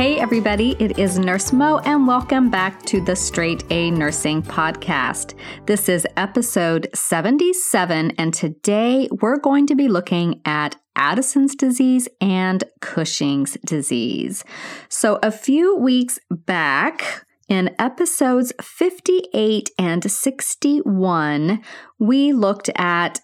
Hey, 0.00 0.18
everybody, 0.18 0.76
it 0.78 0.98
is 0.98 1.18
Nurse 1.18 1.52
Mo, 1.52 1.76
and 1.80 2.06
welcome 2.06 2.48
back 2.48 2.82
to 2.84 3.02
the 3.02 3.14
Straight 3.14 3.64
A 3.68 3.90
Nursing 3.90 4.42
Podcast. 4.42 5.34
This 5.66 5.90
is 5.90 6.06
episode 6.16 6.88
77, 6.94 8.12
and 8.12 8.32
today 8.32 9.10
we're 9.20 9.36
going 9.36 9.66
to 9.66 9.74
be 9.74 9.88
looking 9.88 10.40
at 10.46 10.76
Addison's 10.96 11.54
disease 11.54 12.08
and 12.18 12.64
Cushing's 12.80 13.58
disease. 13.62 14.42
So, 14.88 15.18
a 15.22 15.30
few 15.30 15.76
weeks 15.76 16.18
back, 16.30 17.26
in 17.46 17.76
episodes 17.78 18.54
58 18.62 19.68
and 19.78 20.10
61, 20.10 21.62
we 21.98 22.32
looked 22.32 22.70
at 22.74 23.20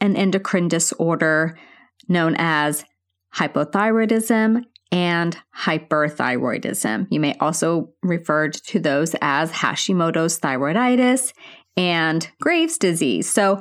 an 0.00 0.16
endocrine 0.16 0.66
disorder 0.66 1.56
known 2.08 2.34
as 2.36 2.84
hypothyroidism 3.36 4.64
and 4.94 5.36
hyperthyroidism. 5.58 7.08
You 7.10 7.18
may 7.18 7.34
also 7.38 7.90
refer 8.04 8.48
to 8.48 8.78
those 8.78 9.16
as 9.20 9.50
Hashimoto's 9.50 10.38
thyroiditis 10.38 11.32
and 11.76 12.30
Graves' 12.40 12.78
disease. 12.78 13.28
So, 13.28 13.60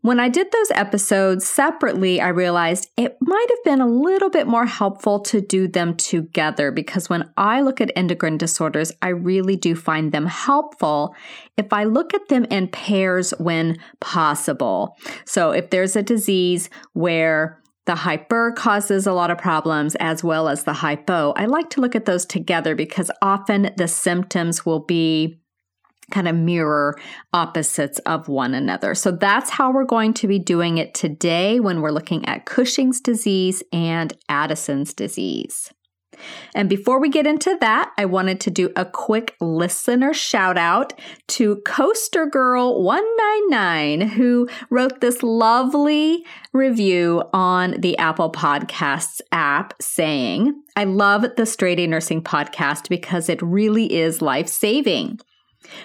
when 0.00 0.20
I 0.20 0.28
did 0.28 0.52
those 0.52 0.70
episodes 0.72 1.48
separately, 1.48 2.20
I 2.20 2.28
realized 2.28 2.90
it 2.98 3.16
might 3.22 3.46
have 3.48 3.64
been 3.64 3.80
a 3.80 3.86
little 3.86 4.28
bit 4.28 4.46
more 4.46 4.66
helpful 4.66 5.20
to 5.20 5.40
do 5.40 5.66
them 5.66 5.96
together 5.96 6.70
because 6.70 7.08
when 7.08 7.30
I 7.38 7.62
look 7.62 7.80
at 7.80 7.90
endocrine 7.96 8.36
disorders, 8.36 8.92
I 9.00 9.08
really 9.08 9.56
do 9.56 9.74
find 9.74 10.12
them 10.12 10.26
helpful 10.26 11.14
if 11.56 11.72
I 11.72 11.84
look 11.84 12.12
at 12.12 12.28
them 12.28 12.44
in 12.50 12.68
pairs 12.68 13.30
when 13.38 13.78
possible. 14.00 14.94
So 15.24 15.52
if 15.52 15.70
there's 15.70 15.96
a 15.96 16.02
disease 16.02 16.68
where 16.92 17.62
the 17.86 17.94
hyper 17.94 18.52
causes 18.52 19.06
a 19.06 19.12
lot 19.12 19.30
of 19.30 19.38
problems 19.38 19.94
as 19.96 20.24
well 20.24 20.48
as 20.48 20.64
the 20.64 20.72
hypo. 20.72 21.32
I 21.36 21.46
like 21.46 21.70
to 21.70 21.80
look 21.80 21.94
at 21.94 22.06
those 22.06 22.24
together 22.24 22.74
because 22.74 23.10
often 23.20 23.70
the 23.76 23.88
symptoms 23.88 24.64
will 24.64 24.80
be 24.80 25.40
kind 26.10 26.28
of 26.28 26.36
mirror 26.36 26.98
opposites 27.32 27.98
of 28.00 28.28
one 28.28 28.54
another. 28.54 28.94
So 28.94 29.10
that's 29.10 29.50
how 29.50 29.72
we're 29.72 29.84
going 29.84 30.14
to 30.14 30.26
be 30.26 30.38
doing 30.38 30.78
it 30.78 30.94
today 30.94 31.60
when 31.60 31.80
we're 31.80 31.90
looking 31.90 32.24
at 32.26 32.44
Cushing's 32.44 33.00
disease 33.00 33.62
and 33.72 34.12
Addison's 34.28 34.92
disease. 34.92 35.72
And 36.54 36.68
before 36.68 37.00
we 37.00 37.08
get 37.08 37.26
into 37.26 37.56
that, 37.60 37.92
I 37.98 38.04
wanted 38.04 38.40
to 38.40 38.50
do 38.50 38.70
a 38.76 38.84
quick 38.84 39.36
listener 39.40 40.12
shout 40.12 40.56
out 40.58 40.92
to 41.28 41.56
Coaster 41.66 42.26
Girl 42.26 42.82
199 42.82 44.08
who 44.10 44.48
wrote 44.70 45.00
this 45.00 45.22
lovely 45.22 46.24
review 46.52 47.22
on 47.32 47.72
the 47.80 47.96
Apple 47.98 48.30
Podcasts 48.30 49.20
app 49.32 49.74
saying, 49.80 50.62
I 50.76 50.84
love 50.84 51.24
the 51.36 51.46
Straight 51.46 51.78
A 51.80 51.86
Nursing 51.86 52.22
podcast 52.22 52.88
because 52.88 53.28
it 53.28 53.40
really 53.42 53.92
is 53.92 54.22
life 54.22 54.48
saving. 54.48 55.20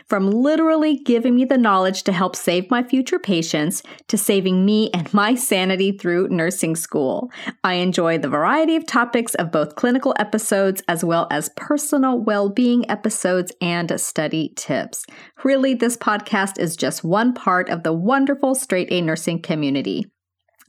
From 0.08 0.30
literally 0.30 0.98
giving 0.98 1.36
me 1.36 1.46
the 1.46 1.58
knowledge 1.58 2.04
to 2.04 2.12
help 2.12 2.36
save 2.36 2.70
my 2.70 2.84
future 2.84 3.20
patients 3.20 3.84
to 4.08 4.18
saving 4.18 4.66
me 4.66 4.90
and 4.94 5.14
my 5.14 5.36
sanity 5.36 5.92
through 5.92 6.30
nursing 6.30 6.76
school. 6.76 7.30
I 7.64 7.76
enjoy 7.76 8.18
the 8.18 8.30
variety 8.30 8.76
of 8.76 8.86
topics 8.86 9.36
of 9.36 9.52
both 9.52 9.76
clinical 9.76 10.14
episodes 10.20 10.82
as 10.88 11.04
well 11.04 11.28
as 11.32 11.50
personal 11.56 12.20
well 12.20 12.50
being 12.50 12.90
episodes 12.90 13.52
and 13.62 14.00
study 14.00 14.54
tips. 14.56 15.06
Really, 15.44 15.74
this 15.74 15.98
podcast 15.98 16.60
is 16.60 16.76
just 16.76 17.04
one 17.04 17.34
part 17.34 17.70
of 17.70 17.84
the 17.84 17.94
wonderful 17.94 18.56
straight 18.56 18.92
A 18.92 19.02
nursing 19.02 19.42
community 19.42 20.06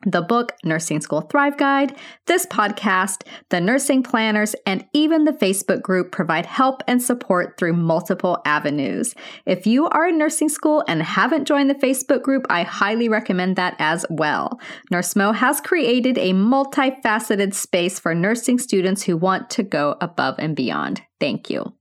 the 0.07 0.23
book 0.23 0.53
Nursing 0.65 1.01
School 1.01 1.23
Thrive 1.23 1.57
Guide, 1.57 1.97
this 2.27 2.47
podcast, 2.47 3.23
the 3.51 3.61
nursing 3.61 4.03
planners, 4.03 4.55
and 4.67 4.85
even 4.93 5.25
the 5.25 5.33
Facebook 5.33 5.83
group 5.83 6.13
provide 6.13 6.47
help 6.47 6.83
and 6.87 7.03
support 7.03 7.57
through 7.59 7.75
multiple 7.75 8.39
avenues. 8.45 9.15
If 9.47 9.67
you 9.67 9.87
are 9.89 10.09
in 10.09 10.19
nursing 10.19 10.49
school 10.49 10.85
and 10.89 11.03
haven't 11.03 11.47
joined 11.47 11.71
the 11.71 11.75
Facebook 11.75 12.23
group, 12.23 12.47
I 12.49 12.63
highly 12.63 13.09
recommend 13.09 13.57
that 13.57 13.77
as 13.79 14.07
well. 14.11 14.59
NurseMo 14.93 15.35
has 15.35 15.61
created 15.61 16.19
a 16.19 16.33
multifaceted 16.33 17.55
space 17.55 17.99
for 17.99 18.15
nursing 18.15 18.59
students 18.59 19.03
who 19.03 19.17
want 19.17 19.51
to 19.51 19.63
go 19.63 19.97
above 20.01 20.37
and 20.39 20.57
beyond. 20.57 21.03
Thank 21.19 21.51
you. 21.51 21.75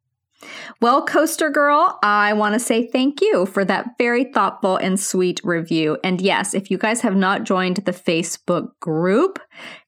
Well, 0.81 1.05
Coaster 1.05 1.49
Girl, 1.49 1.99
I 2.01 2.33
want 2.33 2.53
to 2.53 2.59
say 2.59 2.87
thank 2.87 3.21
you 3.21 3.45
for 3.45 3.65
that 3.65 3.97
very 3.97 4.25
thoughtful 4.25 4.77
and 4.77 4.99
sweet 4.99 5.41
review. 5.43 5.97
And 6.03 6.21
yes, 6.21 6.53
if 6.53 6.71
you 6.71 6.77
guys 6.77 7.01
have 7.01 7.15
not 7.15 7.43
joined 7.43 7.77
the 7.77 7.91
Facebook 7.91 8.69
group, 8.79 9.39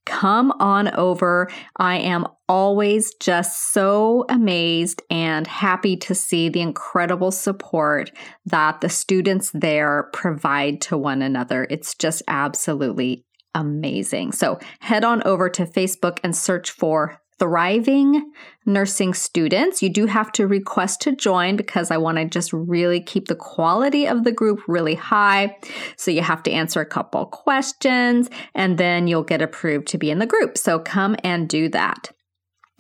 come 0.06 0.51
on 0.59 0.94
over. 0.95 1.50
I 1.78 1.97
am 2.00 2.28
always 2.50 3.13
just 3.16 3.72
so 3.72 4.25
amazed 4.28 5.01
and 5.09 5.47
happy 5.47 5.95
to 5.97 6.13
see 6.13 6.50
the 6.50 6.61
incredible 6.61 7.31
support 7.31 8.11
that 8.45 8.81
the 8.81 8.90
students 8.90 9.51
there 9.53 10.09
provide 10.11 10.81
to 10.81 10.97
one 10.97 11.22
another. 11.22 11.66
It's 11.69 11.95
just 11.95 12.23
absolutely 12.28 13.25
amazing. 13.56 14.31
So 14.34 14.59
head 14.79 15.03
on 15.06 15.23
over 15.23 15.50
to 15.50 15.66
Facebook 15.66 16.19
and 16.23 16.35
search 16.35 16.72
for 16.72 17.22
thriving 17.41 18.31
nursing 18.68 19.16
students. 19.16 19.81
You 19.81 19.90
do 19.90 20.06
have 20.06 20.31
to 20.34 20.46
request 20.46 21.02
to 21.02 21.16
join 21.16 21.56
because 21.56 21.90
I 21.90 21.97
want 21.97 22.19
to 22.19 22.25
just 22.25 22.53
really 22.53 23.02
keep 23.02 23.28
the 23.28 23.35
quality 23.35 24.06
of 24.06 24.24
the 24.24 24.31
group 24.31 24.62
really 24.68 24.94
high. 24.94 25.57
So 25.97 26.12
you 26.12 26.22
have 26.22 26.44
to 26.44 26.52
answer 26.52 26.81
a 26.81 26.85
couple 26.85 27.25
questions 27.25 28.29
and 28.53 28.78
then 28.78 29.07
you'll 29.07 29.24
get 29.24 29.41
approved 29.41 29.88
to 29.88 29.97
be 29.97 30.12
in 30.12 30.19
the 30.19 30.28
group. 30.28 30.56
So 30.56 30.78
come 30.78 31.16
and 31.24 31.50
do 31.50 31.68
that. 31.69 32.12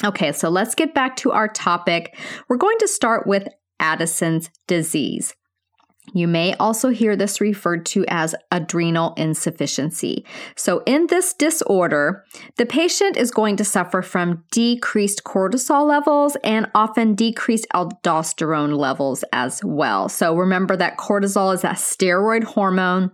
Okay, 0.03 0.31
so 0.31 0.49
let's 0.49 0.75
get 0.75 0.93
back 0.93 1.15
to 1.17 1.31
our 1.31 1.47
topic. 1.47 2.15
We're 2.47 2.57
going 2.57 2.77
to 2.81 2.87
start 2.87 3.25
with 3.25 3.47
Addison's 3.79 4.51
disease. 4.67 5.33
You 6.13 6.27
may 6.27 6.53
also 6.55 6.89
hear 6.89 7.15
this 7.15 7.39
referred 7.39 7.85
to 7.87 8.05
as 8.07 8.35
adrenal 8.51 9.13
insufficiency. 9.15 10.25
So, 10.55 10.83
in 10.85 11.07
this 11.07 11.33
disorder, 11.33 12.25
the 12.57 12.65
patient 12.65 13.17
is 13.17 13.31
going 13.31 13.57
to 13.57 13.65
suffer 13.65 14.01
from 14.01 14.43
decreased 14.51 15.23
cortisol 15.23 15.87
levels 15.87 16.35
and 16.43 16.69
often 16.75 17.15
decreased 17.15 17.67
aldosterone 17.73 18.77
levels 18.77 19.23
as 19.31 19.63
well. 19.63 20.09
So, 20.09 20.35
remember 20.35 20.75
that 20.77 20.97
cortisol 20.97 21.53
is 21.53 21.63
a 21.63 21.69
steroid 21.69 22.43
hormone 22.43 23.11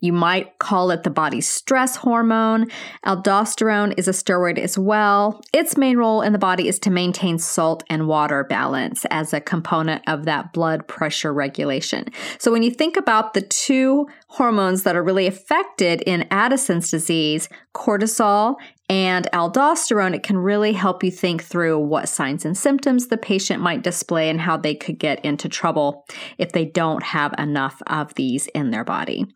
you 0.00 0.12
might 0.12 0.58
call 0.58 0.90
it 0.90 1.02
the 1.02 1.10
body's 1.10 1.48
stress 1.48 1.96
hormone. 1.96 2.66
Aldosterone 3.06 3.94
is 3.96 4.08
a 4.08 4.12
steroid 4.12 4.58
as 4.58 4.78
well. 4.78 5.40
Its 5.52 5.76
main 5.76 5.96
role 5.96 6.22
in 6.22 6.32
the 6.32 6.38
body 6.38 6.68
is 6.68 6.78
to 6.80 6.90
maintain 6.90 7.38
salt 7.38 7.82
and 7.88 8.06
water 8.06 8.44
balance 8.44 9.04
as 9.10 9.32
a 9.32 9.40
component 9.40 10.02
of 10.06 10.24
that 10.24 10.52
blood 10.52 10.86
pressure 10.88 11.32
regulation. 11.32 12.06
So, 12.38 12.52
when 12.52 12.62
you 12.62 12.70
think 12.70 12.96
about 12.96 13.34
the 13.34 13.42
two 13.42 14.06
hormones 14.28 14.82
that 14.82 14.96
are 14.96 15.02
really 15.02 15.26
affected 15.26 16.02
in 16.02 16.26
Addison's 16.30 16.90
disease, 16.90 17.48
cortisol 17.74 18.56
and 18.88 19.28
aldosterone, 19.32 20.14
it 20.14 20.22
can 20.22 20.38
really 20.38 20.72
help 20.72 21.04
you 21.04 21.10
think 21.10 21.42
through 21.42 21.78
what 21.78 22.08
signs 22.08 22.44
and 22.44 22.56
symptoms 22.56 23.08
the 23.08 23.18
patient 23.18 23.62
might 23.62 23.82
display 23.82 24.30
and 24.30 24.40
how 24.40 24.56
they 24.56 24.74
could 24.74 24.98
get 24.98 25.22
into 25.24 25.48
trouble 25.48 26.06
if 26.38 26.52
they 26.52 26.64
don't 26.64 27.02
have 27.02 27.34
enough 27.38 27.82
of 27.86 28.14
these 28.14 28.46
in 28.48 28.70
their 28.70 28.84
body. 28.84 29.26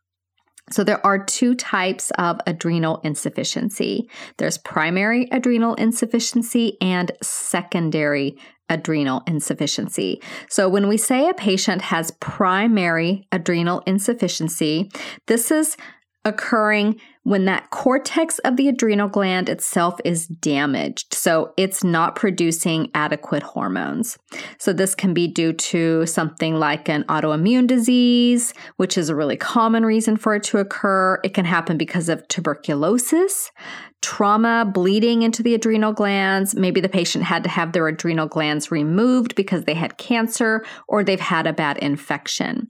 So, 0.70 0.84
there 0.84 1.04
are 1.04 1.24
two 1.24 1.54
types 1.54 2.10
of 2.18 2.40
adrenal 2.46 3.00
insufficiency 3.04 4.08
there's 4.38 4.58
primary 4.58 5.28
adrenal 5.32 5.74
insufficiency 5.74 6.76
and 6.80 7.10
secondary 7.22 8.36
adrenal 8.68 9.22
insufficiency. 9.26 10.22
So, 10.48 10.68
when 10.68 10.88
we 10.88 10.96
say 10.96 11.28
a 11.28 11.34
patient 11.34 11.82
has 11.82 12.12
primary 12.20 13.26
adrenal 13.32 13.82
insufficiency, 13.86 14.90
this 15.26 15.50
is 15.50 15.76
occurring 16.24 17.00
when 17.24 17.44
that 17.44 17.70
cortex 17.70 18.38
of 18.40 18.56
the 18.56 18.68
adrenal 18.68 19.08
gland 19.08 19.48
itself 19.48 20.00
is 20.04 20.26
damaged. 20.26 21.14
So 21.14 21.52
it's 21.56 21.84
not 21.84 22.16
producing 22.16 22.90
adequate 22.94 23.42
hormones. 23.42 24.18
So 24.58 24.72
this 24.72 24.94
can 24.94 25.14
be 25.14 25.28
due 25.28 25.52
to 25.52 26.04
something 26.06 26.56
like 26.56 26.88
an 26.88 27.04
autoimmune 27.04 27.66
disease, 27.66 28.52
which 28.76 28.98
is 28.98 29.08
a 29.08 29.14
really 29.14 29.36
common 29.36 29.86
reason 29.86 30.16
for 30.16 30.34
it 30.34 30.42
to 30.44 30.58
occur. 30.58 31.20
It 31.22 31.34
can 31.34 31.44
happen 31.44 31.76
because 31.76 32.08
of 32.08 32.26
tuberculosis, 32.26 33.52
trauma, 34.00 34.68
bleeding 34.72 35.22
into 35.22 35.44
the 35.44 35.54
adrenal 35.54 35.92
glands. 35.92 36.56
Maybe 36.56 36.80
the 36.80 36.88
patient 36.88 37.24
had 37.24 37.44
to 37.44 37.50
have 37.50 37.72
their 37.72 37.86
adrenal 37.86 38.26
glands 38.26 38.72
removed 38.72 39.36
because 39.36 39.64
they 39.64 39.74
had 39.74 39.96
cancer 39.96 40.64
or 40.88 41.04
they've 41.04 41.20
had 41.20 41.46
a 41.46 41.52
bad 41.52 41.78
infection. 41.78 42.68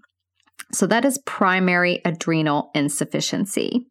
So 0.73 0.87
that 0.87 1.05
is 1.05 1.19
primary 1.27 2.01
adrenal 2.05 2.71
insufficiency. 2.75 3.89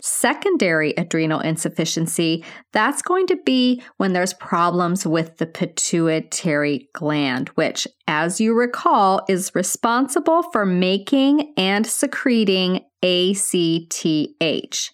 Secondary 0.00 0.92
adrenal 0.96 1.40
insufficiency, 1.40 2.44
that's 2.72 3.02
going 3.02 3.26
to 3.26 3.36
be 3.44 3.82
when 3.96 4.12
there's 4.12 4.34
problems 4.34 5.06
with 5.06 5.38
the 5.38 5.46
pituitary 5.46 6.88
gland, 6.92 7.48
which, 7.50 7.88
as 8.06 8.40
you 8.40 8.54
recall, 8.54 9.22
is 9.28 9.54
responsible 9.54 10.42
for 10.52 10.64
making 10.64 11.52
and 11.56 11.86
secreting 11.86 12.84
ACTH. 13.02 14.90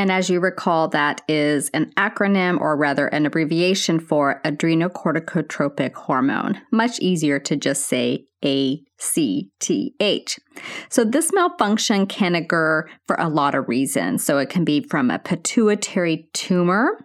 And 0.00 0.10
as 0.10 0.30
you 0.30 0.40
recall, 0.40 0.88
that 0.88 1.20
is 1.28 1.68
an 1.74 1.92
acronym 1.94 2.58
or 2.58 2.74
rather 2.74 3.08
an 3.08 3.26
abbreviation 3.26 4.00
for 4.00 4.40
adrenocorticotropic 4.46 5.92
hormone. 5.92 6.62
Much 6.72 6.98
easier 7.00 7.38
to 7.40 7.54
just 7.54 7.84
say 7.84 8.24
ACTH. 8.42 10.38
So 10.88 11.04
this 11.04 11.34
malfunction 11.34 12.06
can 12.06 12.34
occur 12.34 12.88
for 13.06 13.16
a 13.16 13.28
lot 13.28 13.54
of 13.54 13.68
reasons. 13.68 14.24
So 14.24 14.38
it 14.38 14.48
can 14.48 14.64
be 14.64 14.80
from 14.80 15.10
a 15.10 15.18
pituitary 15.18 16.30
tumor, 16.32 17.04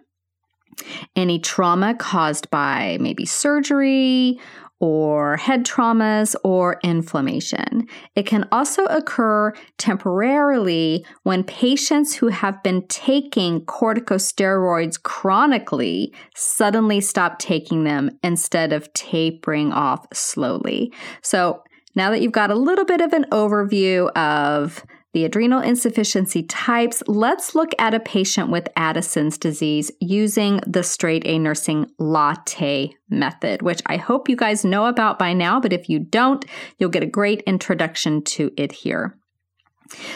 any 1.14 1.38
trauma 1.38 1.94
caused 1.96 2.48
by 2.48 2.96
maybe 2.98 3.26
surgery 3.26 4.40
or 4.80 5.36
head 5.36 5.64
traumas 5.64 6.34
or 6.44 6.78
inflammation. 6.82 7.86
It 8.14 8.24
can 8.26 8.46
also 8.52 8.84
occur 8.86 9.52
temporarily 9.78 11.04
when 11.22 11.44
patients 11.44 12.14
who 12.14 12.28
have 12.28 12.62
been 12.62 12.86
taking 12.88 13.62
corticosteroids 13.62 15.02
chronically 15.02 16.12
suddenly 16.34 17.00
stop 17.00 17.38
taking 17.38 17.84
them 17.84 18.10
instead 18.22 18.72
of 18.72 18.92
tapering 18.92 19.72
off 19.72 20.06
slowly. 20.12 20.92
So 21.22 21.62
now 21.94 22.10
that 22.10 22.20
you've 22.20 22.32
got 22.32 22.50
a 22.50 22.54
little 22.54 22.84
bit 22.84 23.00
of 23.00 23.12
an 23.14 23.24
overview 23.32 24.10
of 24.12 24.84
the 25.16 25.24
adrenal 25.24 25.62
insufficiency 25.62 26.42
types, 26.42 27.02
let's 27.06 27.54
look 27.54 27.70
at 27.78 27.94
a 27.94 28.00
patient 28.00 28.50
with 28.50 28.68
Addison's 28.76 29.38
disease 29.38 29.90
using 29.98 30.60
the 30.66 30.82
straight 30.82 31.22
A 31.24 31.38
nursing 31.38 31.90
latte 31.98 32.94
method, 33.08 33.62
which 33.62 33.80
I 33.86 33.96
hope 33.96 34.28
you 34.28 34.36
guys 34.36 34.62
know 34.62 34.84
about 34.84 35.18
by 35.18 35.32
now, 35.32 35.58
but 35.58 35.72
if 35.72 35.88
you 35.88 36.00
don't, 36.00 36.44
you'll 36.76 36.90
get 36.90 37.02
a 37.02 37.06
great 37.06 37.40
introduction 37.46 38.24
to 38.24 38.52
it 38.58 38.72
here. 38.72 39.16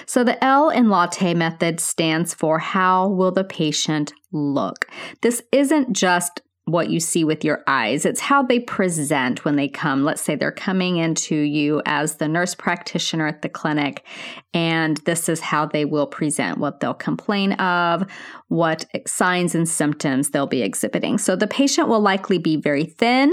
So 0.04 0.22
the 0.22 0.44
L 0.44 0.68
in 0.68 0.90
latte 0.90 1.32
method 1.32 1.80
stands 1.80 2.34
for 2.34 2.58
how 2.58 3.08
will 3.08 3.32
the 3.32 3.42
patient 3.42 4.12
look? 4.32 4.84
This 5.22 5.40
isn't 5.50 5.94
just 5.94 6.42
what 6.70 6.90
you 6.90 7.00
see 7.00 7.24
with 7.24 7.44
your 7.44 7.62
eyes. 7.66 8.04
It's 8.04 8.20
how 8.20 8.42
they 8.42 8.60
present 8.60 9.44
when 9.44 9.56
they 9.56 9.68
come. 9.68 10.04
Let's 10.04 10.22
say 10.22 10.34
they're 10.34 10.52
coming 10.52 10.96
into 10.96 11.34
you 11.34 11.82
as 11.86 12.16
the 12.16 12.28
nurse 12.28 12.54
practitioner 12.54 13.26
at 13.26 13.42
the 13.42 13.48
clinic, 13.48 14.04
and 14.54 14.96
this 14.98 15.28
is 15.28 15.40
how 15.40 15.66
they 15.66 15.84
will 15.84 16.06
present 16.06 16.58
what 16.58 16.80
they'll 16.80 16.94
complain 16.94 17.52
of, 17.54 18.04
what 18.48 18.84
signs 19.06 19.54
and 19.54 19.68
symptoms 19.68 20.30
they'll 20.30 20.46
be 20.46 20.62
exhibiting. 20.62 21.18
So 21.18 21.36
the 21.36 21.46
patient 21.46 21.88
will 21.88 22.00
likely 22.00 22.38
be 22.38 22.56
very 22.56 22.84
thin. 22.84 23.32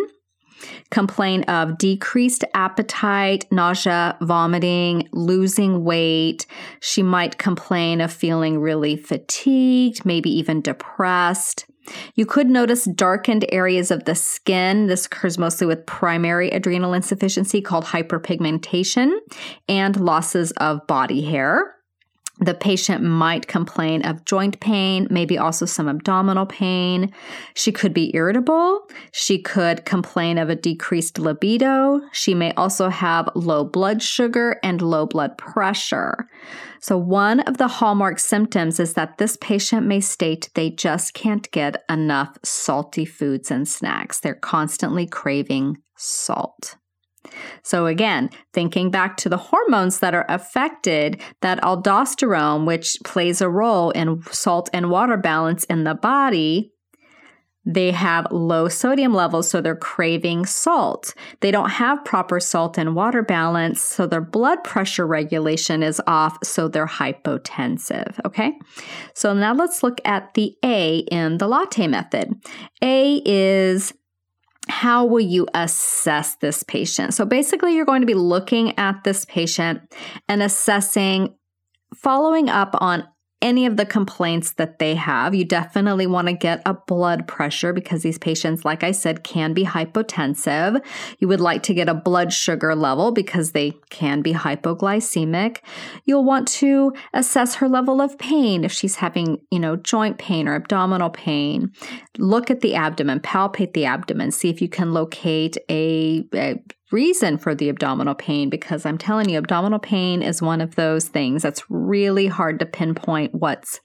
Complain 0.90 1.44
of 1.44 1.78
decreased 1.78 2.44
appetite, 2.56 3.46
nausea, 3.52 4.18
vomiting, 4.22 5.08
losing 5.12 5.84
weight. 5.84 6.48
She 6.80 7.04
might 7.04 7.38
complain 7.38 8.02
of 8.02 8.12
feeling 8.12 8.60
really 8.60 8.96
fatigued, 8.96 10.04
maybe 10.04 10.32
even 10.32 10.62
depressed. 10.62 11.66
You 12.16 12.26
could 12.26 12.50
notice 12.50 12.86
darkened 12.86 13.46
areas 13.52 13.92
of 13.92 14.06
the 14.06 14.16
skin. 14.16 14.88
This 14.88 15.06
occurs 15.06 15.38
mostly 15.38 15.68
with 15.68 15.86
primary 15.86 16.50
adrenal 16.50 16.94
insufficiency 16.94 17.62
called 17.62 17.86
hyperpigmentation 17.86 19.18
and 19.68 20.00
losses 20.00 20.52
of 20.54 20.86
body 20.88 21.22
hair. 21.22 21.78
The 22.40 22.54
patient 22.54 23.04
might 23.04 23.48
complain 23.48 24.06
of 24.06 24.24
joint 24.24 24.60
pain, 24.60 25.08
maybe 25.10 25.40
also 25.40 25.66
some 25.66 25.90
abdominal 25.90 26.46
pain. 26.46 27.12
She 27.56 27.72
could 27.72 27.96
be 27.96 28.16
irritable. 28.16 28.88
She 29.12 29.42
could 29.42 29.86
complain 29.86 30.38
of 30.38 30.50
a 30.50 30.56
decreased 30.56 31.18
libido. 31.18 32.02
She 32.12 32.36
may 32.36 32.54
also 32.54 32.90
have 32.90 33.28
low 33.34 33.64
blood 33.64 34.04
sugar 34.04 34.60
and 34.62 34.84
low 34.84 35.08
blood 35.08 35.36
pressure. 35.40 36.30
So, 36.80 36.98
one 36.98 37.40
of 37.42 37.58
the 37.58 37.68
hallmark 37.68 38.20
symptoms 38.20 38.80
is 38.80 38.94
that 38.94 39.18
this 39.18 39.38
patient 39.38 39.86
may 39.86 40.00
state 40.00 40.50
they 40.54 40.70
just 40.70 41.14
can't 41.14 41.50
get 41.52 41.84
enough 41.90 42.38
salty 42.44 43.06
foods 43.06 43.52
and 43.52 43.68
snacks. 43.68 44.20
They're 44.20 44.36
constantly 44.36 45.08
craving 45.08 45.78
salt. 45.98 46.76
So, 47.64 47.86
again, 47.86 48.30
thinking 48.54 48.92
back 48.92 49.18
to 49.18 49.30
the 49.30 49.38
hormones 49.38 50.00
that 50.00 50.14
are 50.14 50.26
affected, 50.30 51.22
that 51.42 51.62
aldosterone, 51.62 52.66
which 52.66 52.98
plays 53.04 53.42
a 53.42 53.50
role 53.50 53.92
in 53.92 54.22
salt 54.32 54.70
and 54.74 54.90
water 54.90 55.18
balance 55.18 55.64
in 55.66 55.84
the 55.84 55.96
body, 55.96 56.72
they 57.68 57.92
have 57.92 58.26
low 58.32 58.70
sodium 58.70 59.14
levels, 59.14 59.50
so 59.50 59.60
they're 59.60 59.76
craving 59.76 60.46
salt. 60.46 61.14
They 61.42 61.52
don't 61.52 61.70
have 61.70 62.06
proper 62.06 62.40
salt 62.40 62.78
and 62.78 62.96
water 62.96 63.22
balance, 63.22 63.82
so 63.82 64.08
their 64.08 64.22
blood 64.22 64.64
pressure 64.64 65.06
regulation 65.06 65.84
is 65.84 66.02
off, 66.08 66.38
so 66.46 66.70
they're 66.70 66.88
hypotensive. 66.88 68.20
Okay, 68.26 68.54
so 69.14 69.34
now 69.34 69.54
let's 69.54 69.84
look 69.84 70.00
at 70.06 70.34
the 70.34 70.56
A 70.64 71.00
in 71.12 71.40
the 71.40 71.48
latte 71.50 71.88
method. 71.88 72.34
A 72.82 73.22
is 73.26 73.94
how 74.70 75.06
will 75.06 75.20
you 75.20 75.46
assess 75.54 76.36
this 76.38 76.64
patient? 76.64 77.14
So 77.14 77.26
basically, 77.26 77.76
you're 77.76 77.86
going 77.86 78.02
to 78.02 78.08
be 78.08 78.14
looking 78.14 78.78
at 78.80 79.04
this 79.04 79.26
patient 79.26 79.82
and 80.30 80.42
assessing, 80.42 81.36
following 81.96 82.50
up 82.50 82.76
on 82.80 83.06
any 83.42 83.68
of 83.68 83.78
the 83.78 83.86
complaints 83.86 84.54
that 84.54 84.80
they 84.80 84.96
have. 84.96 85.36
You 85.36 85.46
definitely 85.46 86.08
want 86.08 86.28
to 86.28 86.34
get 86.34 86.62
a 86.66 86.74
blood 86.74 87.28
pressure 87.28 87.72
because 87.72 88.02
these 88.02 88.18
patients, 88.18 88.66
like 88.66 88.84
I 88.84 88.92
said, 88.92 89.24
can 89.24 89.54
be 89.54 89.64
hypotensive. 89.64 90.84
You 91.20 91.28
would 91.28 91.42
like 91.42 91.62
to 91.64 91.74
get 91.74 91.88
a 91.88 91.94
blood 91.94 92.34
sugar 92.34 92.74
level 92.74 93.12
because 93.12 93.52
they 93.52 93.74
can 93.90 94.22
be 94.22 94.34
hypoglycemic. 94.34 95.60
You'll 96.06 96.24
want 96.24 96.48
to 96.50 96.94
assess 97.14 97.56
her 97.56 97.70
level 97.70 98.02
of 98.02 98.18
pain 98.18 98.64
if 98.64 98.72
she's 98.72 98.96
having, 98.96 99.38
you 99.52 99.60
know, 99.60 99.76
joint 99.76 100.18
pain 100.18 100.48
or 100.48 100.56
abdominal 100.56 101.12
pain. 101.12 101.72
Look 102.18 102.50
at 102.50 102.62
the 102.62 102.74
abdomen, 102.74 103.20
palpate 103.20 103.74
the 103.74 103.86
abdomen, 103.86 104.32
see 104.32 104.50
if 104.50 104.62
you 104.62 104.70
can 104.70 104.94
locate 104.94 105.58
a, 105.70 106.26
a 106.34 106.60
reason 106.92 107.38
for 107.38 107.54
the 107.54 107.70
abdominal 107.70 108.16
pain 108.16 108.50
because 108.50 108.86
I'm 108.86 108.98
telling 108.98 109.30
you, 109.30 109.38
abdominal 109.38 109.80
pain 109.80 110.22
is 110.22 110.42
one 110.42 110.62
of 110.62 110.76
those 110.76 111.08
things 111.08 111.42
that's 111.42 111.70
really 111.70 112.28
hard 112.28 112.60
to 112.60 112.66
pinpoint 112.66 113.36
what's 113.36 113.80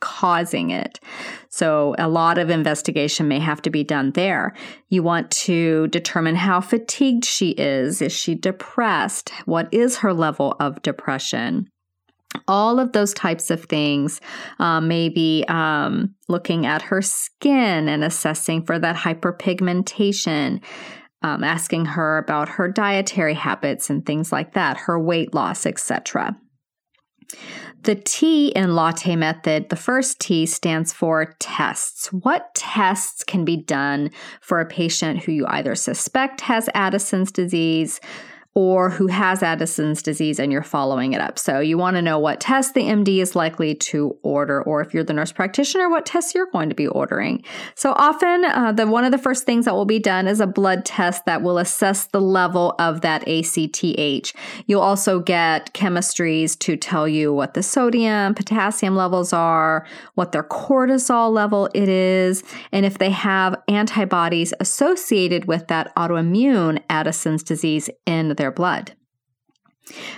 causing 0.00 0.70
it. 0.70 1.00
So, 1.48 1.94
a 1.98 2.08
lot 2.08 2.38
of 2.38 2.50
investigation 2.50 3.28
may 3.28 3.38
have 3.38 3.62
to 3.62 3.70
be 3.70 3.82
done 3.82 4.12
there. 4.12 4.54
You 4.88 5.02
want 5.02 5.30
to 5.32 5.88
determine 5.88 6.36
how 6.36 6.60
fatigued 6.60 7.24
she 7.24 7.50
is. 7.50 8.02
Is 8.02 8.12
she 8.12 8.34
depressed? 8.34 9.30
What 9.46 9.72
is 9.72 9.98
her 9.98 10.12
level 10.12 10.56
of 10.60 10.82
depression? 10.82 11.68
all 12.48 12.78
of 12.78 12.92
those 12.92 13.14
types 13.14 13.50
of 13.50 13.64
things. 13.64 14.20
Um, 14.58 14.88
maybe 14.88 15.44
um, 15.48 16.14
looking 16.28 16.66
at 16.66 16.82
her 16.82 17.00
skin 17.00 17.88
and 17.88 18.04
assessing 18.04 18.62
for 18.62 18.78
that 18.78 18.96
hyperpigmentation 18.96 20.60
um, 21.26 21.42
asking 21.42 21.86
her 21.86 22.18
about 22.18 22.48
her 22.48 22.68
dietary 22.68 23.34
habits 23.34 23.90
and 23.90 24.06
things 24.06 24.30
like 24.30 24.52
that, 24.52 24.76
her 24.76 24.96
weight 24.96 25.34
loss, 25.34 25.66
etc. 25.66 26.36
The 27.82 27.96
T 27.96 28.48
in 28.48 28.76
latte 28.76 29.16
method, 29.16 29.68
the 29.68 29.74
first 29.74 30.20
T 30.20 30.46
stands 30.46 30.92
for 30.92 31.34
tests. 31.40 32.12
What 32.12 32.54
tests 32.54 33.24
can 33.24 33.44
be 33.44 33.56
done 33.56 34.12
for 34.40 34.60
a 34.60 34.66
patient 34.66 35.24
who 35.24 35.32
you 35.32 35.46
either 35.48 35.74
suspect 35.74 36.42
has 36.42 36.68
Addison's 36.74 37.32
disease, 37.32 38.00
or 38.56 38.88
who 38.88 39.06
has 39.06 39.42
Addison's 39.42 40.02
disease 40.02 40.40
and 40.40 40.50
you're 40.50 40.62
following 40.62 41.12
it 41.12 41.20
up. 41.20 41.38
So 41.38 41.60
you 41.60 41.76
want 41.76 41.96
to 41.96 42.02
know 42.02 42.18
what 42.18 42.40
test 42.40 42.72
the 42.72 42.80
MD 42.80 43.18
is 43.18 43.36
likely 43.36 43.74
to 43.74 44.16
order, 44.22 44.62
or 44.62 44.80
if 44.80 44.94
you're 44.94 45.04
the 45.04 45.12
nurse 45.12 45.30
practitioner, 45.30 45.90
what 45.90 46.06
tests 46.06 46.34
you're 46.34 46.50
going 46.50 46.70
to 46.70 46.74
be 46.74 46.86
ordering. 46.86 47.44
So 47.74 47.92
often, 47.92 48.46
uh, 48.46 48.72
the 48.72 48.86
one 48.86 49.04
of 49.04 49.12
the 49.12 49.18
first 49.18 49.44
things 49.44 49.66
that 49.66 49.74
will 49.74 49.84
be 49.84 49.98
done 49.98 50.26
is 50.26 50.40
a 50.40 50.46
blood 50.46 50.86
test 50.86 51.26
that 51.26 51.42
will 51.42 51.58
assess 51.58 52.06
the 52.06 52.20
level 52.20 52.74
of 52.78 53.02
that 53.02 53.28
ACTH. 53.28 54.32
You'll 54.66 54.80
also 54.80 55.20
get 55.20 55.74
chemistries 55.74 56.58
to 56.60 56.78
tell 56.78 57.06
you 57.06 57.34
what 57.34 57.52
the 57.52 57.62
sodium, 57.62 58.34
potassium 58.34 58.96
levels 58.96 59.34
are, 59.34 59.86
what 60.14 60.32
their 60.32 60.42
cortisol 60.42 61.30
level 61.30 61.68
it 61.74 61.90
is, 61.90 62.42
and 62.72 62.86
if 62.86 62.96
they 62.96 63.10
have 63.10 63.54
antibodies 63.68 64.54
associated 64.60 65.44
with 65.44 65.66
that 65.66 65.94
autoimmune 65.94 66.82
Addison's 66.88 67.42
disease 67.42 67.90
in 68.06 68.28
their 68.36 68.45
their 68.46 68.52
blood. 68.52 68.92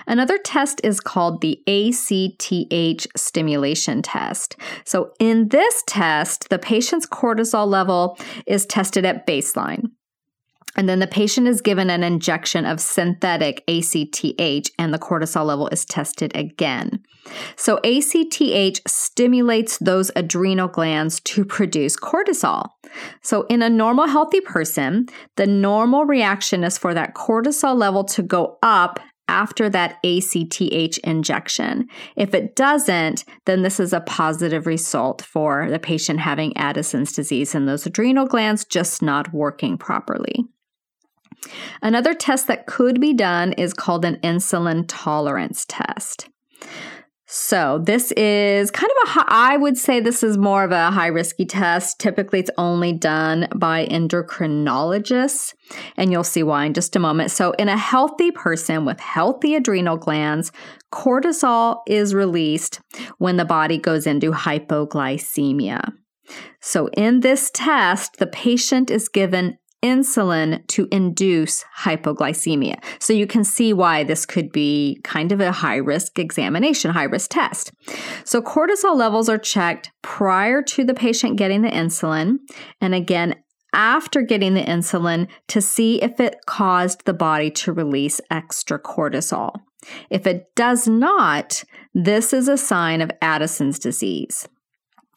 Another 0.07 0.39
test 0.39 0.81
is 0.85 1.01
called 1.01 1.41
the 1.41 1.63
ACTH 1.67 3.07
stimulation 3.17 4.03
test. 4.03 4.57
So, 4.85 5.13
in 5.19 5.49
this 5.49 5.83
test, 5.87 6.49
the 6.51 6.59
patient's 6.59 7.07
cortisol 7.07 7.67
level 7.67 8.19
is 8.47 8.67
tested 8.67 9.05
at 9.07 9.27
baseline. 9.27 9.85
And 10.77 10.89
then 10.89 10.99
the 10.99 11.07
patient 11.07 11.49
is 11.49 11.63
given 11.63 11.91
an 11.91 12.03
injection 12.03 12.67
of 12.67 12.81
synthetic 12.81 13.65
ACTH, 13.67 14.71
and 14.79 14.93
the 14.93 14.99
cortisol 14.99 15.47
level 15.47 15.69
is 15.69 15.85
tested 15.87 16.33
again. 16.35 17.03
So, 17.57 17.79
ACTH 17.85 18.81
stimulates 18.87 19.79
those 19.79 20.11
adrenal 20.17 20.69
glands 20.69 21.21
to 21.21 21.45
produce 21.45 21.97
cortisol. 21.97 22.69
So, 23.23 23.43
in 23.45 23.63
a 23.63 23.71
normal, 23.71 24.07
healthy 24.07 24.41
person, 24.41 25.07
the 25.37 25.47
normal 25.47 26.05
reaction 26.05 26.65
is 26.65 26.79
for 26.79 26.95
that 26.95 27.15
cortisol 27.15 27.77
level 27.77 28.05
to 28.05 28.23
go 28.23 28.59
up 28.63 29.01
after 29.29 29.69
that 29.69 29.99
ACTH 30.05 30.99
injection. 31.05 31.87
If 32.17 32.35
it 32.35 32.57
doesn't, 32.57 33.25
then 33.45 33.63
this 33.63 33.79
is 33.79 33.93
a 33.93 34.01
positive 34.01 34.67
result 34.67 35.23
for 35.23 35.71
the 35.71 35.79
patient 35.79 36.21
having 36.21 36.57
Addison's 36.57 37.13
disease 37.13 37.55
and 37.55 37.69
those 37.69 37.87
adrenal 37.87 38.27
glands 38.27 38.65
just 38.65 39.03
not 39.03 39.33
working 39.33 39.77
properly. 39.77 40.47
Another 41.83 42.15
test 42.15 42.49
that 42.49 42.67
could 42.67 43.01
be 43.01 43.15
done 43.15 43.53
is 43.53 43.75
called 43.75 44.05
an 44.05 44.17
insulin 44.25 44.85
tolerance 44.89 45.65
test. 45.69 46.29
So, 47.31 47.79
this 47.85 48.11
is 48.13 48.71
kind 48.71 48.91
of 48.91 49.17
a, 49.17 49.25
I 49.29 49.59
would 49.59 49.77
say 49.77 50.01
this 50.01 50.23
is 50.23 50.39
more 50.39 50.65
of 50.65 50.73
a 50.73 50.91
high 50.91 51.09
risky 51.09 51.45
test. 51.45 52.01
Typically, 52.01 52.39
it's 52.41 52.51
only 52.57 52.95
done 52.95 53.49
by 53.55 53.85
endocrinologists, 53.85 55.53
and 55.99 56.11
you'll 56.11 56.25
see 56.25 56.43
why 56.43 56.65
in 56.65 56.73
just 56.73 56.97
a 56.97 56.99
moment. 56.99 57.31
So, 57.31 57.51
in 57.59 57.69
a 57.69 57.77
healthy 57.77 58.31
person 58.31 58.87
with 58.87 58.99
healthy 58.99 59.55
adrenal 59.57 59.99
glands, 59.99 60.53
cortisol 60.91 61.83
is 61.87 62.15
released 62.15 62.81
when 63.19 63.37
the 63.37 63.45
body 63.45 63.77
goes 63.77 64.07
into 64.07 64.33
hypoglycemia. 64.33 65.93
So, 66.63 66.89
in 66.95 67.21
this 67.21 67.51
test, 67.53 68.17
the 68.17 68.27
patient 68.27 68.91
is 68.91 69.11
given 69.11 69.59
insulin 69.85 70.67
to 70.69 70.89
induce 70.91 71.65
hypoglycemia. 71.79 72.83
So 72.99 73.13
you 73.13 73.27
can 73.27 73.45
see 73.45 73.73
why 73.73 74.05
this 74.05 74.27
could 74.27 74.51
be 74.51 75.01
kind 75.05 75.31
of 75.31 75.41
a 75.41 75.53
high 75.53 75.77
risk 75.77 76.19
examination, 76.19 76.91
high 76.91 77.05
risk 77.05 77.31
test. 77.31 77.73
So 78.25 78.43
cortisol 78.43 78.97
levels 78.97 79.29
are 79.29 79.39
checked 79.39 79.91
prior 80.03 80.63
to 80.63 80.85
the 80.85 80.95
patient 80.95 81.37
getting 81.37 81.63
the 81.63 81.71
insulin 81.71 82.39
and 82.81 82.95
again 82.95 83.37
after 83.73 84.23
getting 84.23 84.55
the 84.55 84.63
insulin 84.63 85.29
to 85.49 85.61
see 85.61 86.03
if 86.03 86.19
it 86.21 86.39
caused 86.47 87.05
the 87.05 87.15
body 87.15 87.51
to 87.51 87.73
release 87.73 88.21
extra 88.31 88.79
cortisol. 88.81 89.53
If 90.11 90.27
it 90.27 90.47
does 90.57 90.89
not, 90.89 91.63
this 91.95 92.33
is 92.33 92.49
a 92.49 92.59
sign 92.59 93.01
of 93.01 93.11
Addison's 93.23 93.79
disease. 93.79 94.49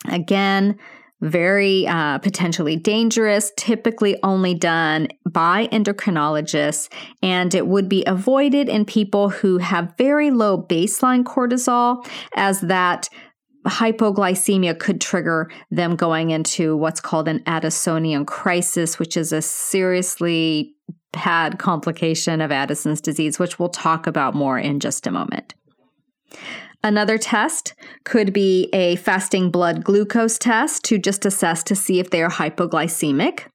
Again, 0.08 0.78
very 1.22 1.88
uh, 1.88 2.18
potentially 2.20 2.76
dangerous, 2.76 3.52
typically 3.56 4.18
only 4.24 4.54
done 4.54 5.08
by 5.30 5.68
endocrinologists, 5.72 6.92
and 7.22 7.54
it 7.54 7.68
would 7.68 7.88
be 7.88 8.04
avoided 8.06 8.68
in 8.68 8.86
people 8.86 9.30
who 9.30 9.60
have 9.60 9.94
very 9.98 10.32
low 10.32 10.62
baseline 10.62 11.24
cortisol, 11.24 12.06
as 12.36 12.62
that 12.62 13.08
hypoglycemia 13.68 14.80
could 14.80 15.00
trigger 15.00 15.52
them 15.70 15.96
going 15.96 16.32
into 16.32 16.76
what's 16.76 17.00
called 17.00 17.28
an 17.28 17.40
Addisonian 17.42 18.26
crisis, 18.26 18.98
which 18.98 19.16
is 19.16 19.32
a 19.32 19.42
seriously 19.42 20.76
bad 21.14 21.60
complication 21.60 22.42
of 22.42 22.52
Addison's 22.52 23.02
disease, 23.02 23.38
which 23.38 23.60
we'll 23.60 23.70
talk 23.70 24.08
about 24.08 24.34
more 24.34 24.58
in 24.58 24.80
just 24.80 25.06
a 25.06 25.12
moment. 25.12 25.54
Another 26.84 27.20
test 27.20 27.76
could 28.04 28.34
be 28.34 28.70
a 28.74 28.96
fasting 28.96 29.52
blood 29.52 29.84
glucose 29.84 30.40
test 30.40 30.84
to 30.86 30.98
just 30.98 31.26
assess 31.26 31.64
to 31.64 31.76
see 31.76 32.00
if 32.00 32.10
they 32.10 32.24
are 32.24 32.30
hypoglycemic. 32.30 33.51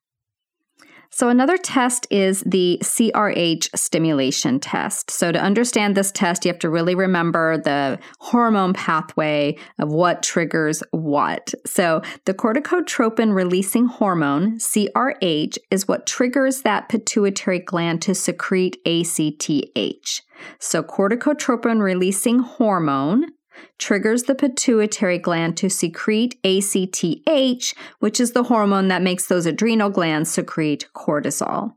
So, 1.16 1.30
another 1.30 1.56
test 1.56 2.06
is 2.10 2.42
the 2.44 2.78
CRH 2.82 3.74
stimulation 3.74 4.60
test. 4.60 5.10
So, 5.10 5.32
to 5.32 5.40
understand 5.40 5.96
this 5.96 6.12
test, 6.12 6.44
you 6.44 6.50
have 6.52 6.58
to 6.58 6.68
really 6.68 6.94
remember 6.94 7.56
the 7.56 7.98
hormone 8.18 8.74
pathway 8.74 9.56
of 9.78 9.90
what 9.90 10.22
triggers 10.22 10.82
what. 10.90 11.54
So, 11.64 12.02
the 12.26 12.34
corticotropin 12.34 13.32
releasing 13.32 13.86
hormone, 13.86 14.58
CRH, 14.58 15.56
is 15.70 15.88
what 15.88 16.06
triggers 16.06 16.60
that 16.60 16.90
pituitary 16.90 17.60
gland 17.60 18.02
to 18.02 18.14
secrete 18.14 18.76
ACTH. 18.84 20.20
So, 20.58 20.82
corticotropin 20.82 21.80
releasing 21.80 22.40
hormone 22.40 23.32
triggers 23.78 24.24
the 24.24 24.34
pituitary 24.34 25.18
gland 25.18 25.56
to 25.58 25.68
secrete 25.68 26.38
ACTH, 26.44 27.74
which 28.00 28.20
is 28.20 28.32
the 28.32 28.44
hormone 28.44 28.88
that 28.88 29.02
makes 29.02 29.26
those 29.26 29.46
adrenal 29.46 29.90
glands 29.90 30.30
secrete 30.30 30.86
cortisol. 30.94 31.74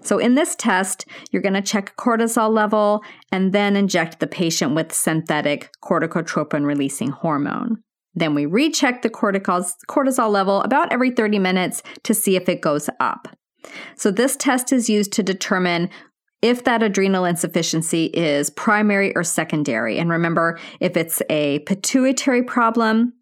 So, 0.00 0.18
in 0.18 0.34
this 0.34 0.54
test, 0.54 1.06
you're 1.30 1.42
going 1.42 1.54
to 1.54 1.62
check 1.62 1.96
cortisol 1.96 2.50
level 2.50 3.02
and 3.30 3.52
then 3.52 3.76
inject 3.76 4.20
the 4.20 4.26
patient 4.26 4.74
with 4.74 4.92
synthetic 4.92 5.70
corticotropin 5.82 6.64
releasing 6.64 7.10
hormone. 7.10 7.82
Then 8.14 8.34
we 8.34 8.46
recheck 8.46 9.02
the 9.02 9.10
cortisol 9.10 10.30
level 10.30 10.60
about 10.62 10.92
every 10.92 11.10
30 11.10 11.38
minutes 11.38 11.82
to 12.04 12.14
see 12.14 12.36
if 12.36 12.48
it 12.48 12.60
goes 12.60 12.90
up. 13.00 13.28
So, 13.96 14.10
this 14.10 14.36
test 14.36 14.72
is 14.72 14.90
used 14.90 15.12
to 15.14 15.22
determine 15.22 15.88
if 16.42 16.64
that 16.64 16.82
adrenal 16.82 17.24
insufficiency 17.24 18.06
is 18.06 18.50
primary 18.50 19.14
or 19.14 19.22
secondary. 19.22 19.98
And 19.98 20.10
remember, 20.10 20.58
if 20.80 20.96
it's 20.96 21.22
a 21.30 21.60
pituitary 21.60 22.42
problem, 22.42 23.14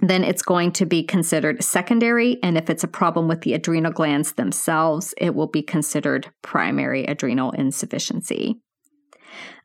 then 0.00 0.24
it's 0.24 0.42
going 0.42 0.72
to 0.72 0.86
be 0.86 1.02
considered 1.02 1.62
secondary. 1.62 2.42
And 2.42 2.58
if 2.58 2.68
it's 2.68 2.82
a 2.82 2.88
problem 2.88 3.28
with 3.28 3.42
the 3.42 3.54
adrenal 3.54 3.92
glands 3.92 4.32
themselves, 4.32 5.14
it 5.18 5.34
will 5.34 5.46
be 5.46 5.62
considered 5.62 6.30
primary 6.42 7.04
adrenal 7.04 7.52
insufficiency. 7.52 8.60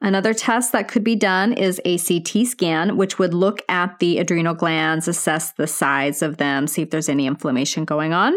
Another 0.01 0.33
test 0.33 0.71
that 0.71 0.87
could 0.87 1.03
be 1.03 1.15
done 1.15 1.51
is 1.51 1.81
a 1.83 1.97
CT 1.97 2.47
scan, 2.47 2.95
which 2.95 3.19
would 3.19 3.33
look 3.33 3.61
at 3.67 3.99
the 3.99 4.17
adrenal 4.17 4.53
glands, 4.53 5.07
assess 5.07 5.51
the 5.53 5.67
size 5.67 6.21
of 6.21 6.37
them, 6.37 6.67
see 6.67 6.81
if 6.81 6.89
there's 6.89 7.09
any 7.09 7.27
inflammation 7.27 7.83
going 7.83 8.13
on, 8.13 8.33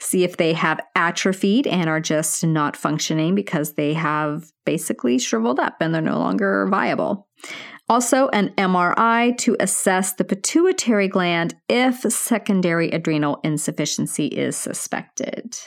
see 0.00 0.22
if 0.22 0.36
they 0.36 0.52
have 0.52 0.80
atrophied 0.94 1.66
and 1.66 1.88
are 1.88 2.00
just 2.00 2.44
not 2.44 2.76
functioning 2.76 3.34
because 3.34 3.74
they 3.74 3.94
have 3.94 4.52
basically 4.66 5.18
shriveled 5.18 5.58
up 5.58 5.76
and 5.80 5.94
they're 5.94 6.02
no 6.02 6.18
longer 6.18 6.66
viable. 6.70 7.26
Also, 7.88 8.28
an 8.28 8.50
MRI 8.56 9.36
to 9.38 9.56
assess 9.60 10.14
the 10.14 10.24
pituitary 10.24 11.08
gland 11.08 11.54
if 11.68 12.00
secondary 12.12 12.90
adrenal 12.90 13.40
insufficiency 13.42 14.26
is 14.26 14.56
suspected. 14.56 15.58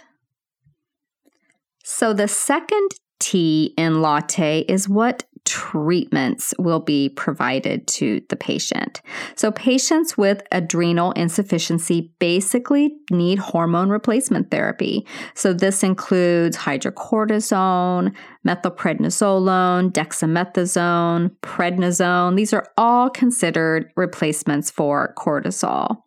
So, 1.83 2.13
the 2.13 2.27
second 2.27 2.89
T 3.19 3.74
in 3.77 4.01
latte 4.01 4.62
is 4.62 4.89
what 4.89 5.24
treatments 5.45 6.53
will 6.57 6.79
be 6.79 7.10
provided 7.10 7.88
to 7.88 8.22
the 8.29 8.36
patient. 8.36 9.01
So, 9.36 9.51
patients 9.51 10.17
with 10.17 10.41
adrenal 10.51 11.12
insufficiency 11.12 12.12
basically 12.19 12.95
need 13.12 13.39
hormone 13.39 13.89
replacement 13.89 14.51
therapy. 14.51 15.05
So, 15.36 15.53
this 15.53 15.84
includes 15.84 16.57
hydrocortisone, 16.57 18.13
methylprednisolone, 18.45 19.91
dexamethasone, 19.91 21.31
prednisone. 21.41 22.36
These 22.36 22.53
are 22.53 22.67
all 22.77 23.10
considered 23.10 23.91
replacements 23.95 24.72
for 24.72 25.13
cortisol. 25.17 26.01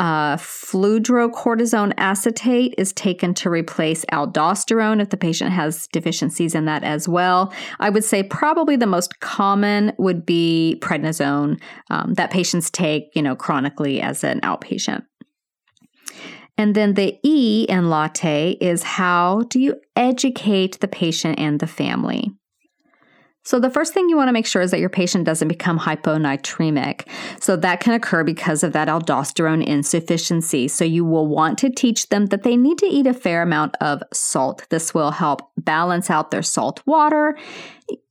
Uh, 0.00 0.36
fludrocortisone 0.36 1.92
acetate 1.96 2.74
is 2.76 2.92
taken 2.92 3.32
to 3.34 3.48
replace 3.48 4.04
aldosterone 4.06 5.00
if 5.00 5.10
the 5.10 5.16
patient 5.16 5.52
has 5.52 5.86
deficiencies 5.92 6.54
in 6.54 6.64
that 6.64 6.82
as 6.82 7.08
well. 7.08 7.52
I 7.78 7.90
would 7.90 8.04
say 8.04 8.22
probably 8.22 8.76
the 8.76 8.86
most 8.86 9.20
common 9.20 9.92
would 9.98 10.26
be 10.26 10.78
prednisone 10.80 11.60
um, 11.90 12.14
that 12.14 12.30
patients 12.30 12.70
take, 12.70 13.04
you 13.14 13.22
know, 13.22 13.36
chronically 13.36 14.00
as 14.00 14.24
an 14.24 14.40
outpatient. 14.40 15.04
And 16.56 16.74
then 16.74 16.94
the 16.94 17.18
E 17.24 17.66
in 17.68 17.90
latte 17.90 18.52
is 18.60 18.82
how 18.82 19.42
do 19.48 19.60
you 19.60 19.76
educate 19.96 20.80
the 20.80 20.88
patient 20.88 21.38
and 21.38 21.58
the 21.58 21.66
family? 21.66 22.32
So, 23.44 23.60
the 23.60 23.70
first 23.70 23.92
thing 23.92 24.08
you 24.08 24.16
want 24.16 24.28
to 24.28 24.32
make 24.32 24.46
sure 24.46 24.62
is 24.62 24.70
that 24.70 24.80
your 24.80 24.88
patient 24.88 25.24
doesn't 25.24 25.48
become 25.48 25.78
hyponatremic. 25.78 27.06
So, 27.40 27.56
that 27.56 27.80
can 27.80 27.92
occur 27.92 28.24
because 28.24 28.62
of 28.62 28.72
that 28.72 28.88
aldosterone 28.88 29.64
insufficiency. 29.64 30.66
So, 30.68 30.84
you 30.84 31.04
will 31.04 31.26
want 31.26 31.58
to 31.58 31.70
teach 31.70 32.08
them 32.08 32.26
that 32.26 32.42
they 32.42 32.56
need 32.56 32.78
to 32.78 32.86
eat 32.86 33.06
a 33.06 33.14
fair 33.14 33.42
amount 33.42 33.76
of 33.80 34.02
salt. 34.12 34.66
This 34.70 34.94
will 34.94 35.10
help 35.10 35.42
balance 35.58 36.10
out 36.10 36.30
their 36.30 36.42
salt 36.42 36.82
water 36.86 37.36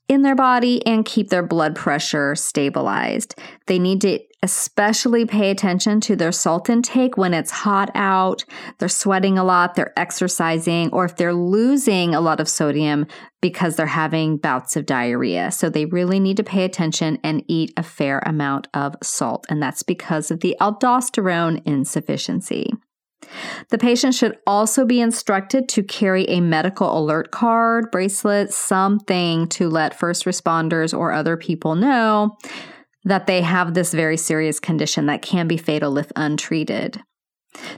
in 0.08 0.22
their 0.22 0.36
body 0.36 0.86
and 0.86 1.06
keep 1.06 1.30
their 1.30 1.44
blood 1.44 1.76
pressure 1.76 2.36
stabilized. 2.36 3.36
They 3.68 3.80
need 3.80 4.02
to 4.02 4.20
especially 4.44 5.26
pay 5.26 5.50
attention 5.50 6.02
to 6.02 6.18
their 6.18 6.32
salt 6.32 6.70
intake 6.70 7.16
when 7.16 7.34
it's 7.34 7.50
hot 7.50 7.90
out, 7.96 8.44
they're 8.78 8.90
sweating 8.90 9.38
a 9.38 9.44
lot, 9.44 9.76
they're 9.76 9.98
exercising, 9.98 10.92
or 10.92 11.06
if 11.06 11.16
they're 11.16 11.34
losing 11.34 12.14
a 12.14 12.20
lot 12.20 12.42
of 12.42 12.50
sodium 12.50 13.08
because 13.42 13.78
they're 13.78 13.86
having 13.86 14.36
bouts 14.36 14.76
of 14.76 14.86
diarrhea. 14.86 15.50
So 15.50 15.70
they 15.70 15.86
really 15.86 16.20
need 16.20 16.36
to 16.38 16.44
pay 16.44 16.66
attention 16.66 17.20
and 17.24 17.44
eat 17.48 17.72
a 17.78 17.84
fair 17.84 18.20
amount 18.26 18.68
of 18.74 18.96
salt. 19.02 19.46
And 19.50 19.64
that's 19.64 19.82
because 19.82 20.30
of 20.30 20.42
the 20.42 20.58
aldosterone 20.60 21.62
insufficiency. 21.66 22.74
The 23.70 23.78
patient 23.78 24.16
should 24.16 24.38
also 24.46 24.86
be 24.86 25.02
instructed 25.02 25.70
to 25.70 25.84
carry 25.84 26.26
a 26.30 26.42
medical 26.42 26.98
alert 26.98 27.32
card, 27.32 27.92
bracelet, 27.92 28.54
something 28.54 29.48
to 29.50 29.70
let 29.70 29.98
first 29.98 30.26
responders 30.26 30.98
or 30.98 31.12
other 31.12 31.38
people 31.38 31.76
know 31.76 32.38
that 33.06 33.28
they 33.28 33.42
have 33.42 33.74
this 33.74 33.94
very 33.94 34.18
serious 34.18 34.60
condition 34.60 35.08
that 35.08 35.22
can 35.22 35.48
be 35.48 35.58
fatal 35.58 35.98
if 35.98 36.12
untreated. 36.16 37.02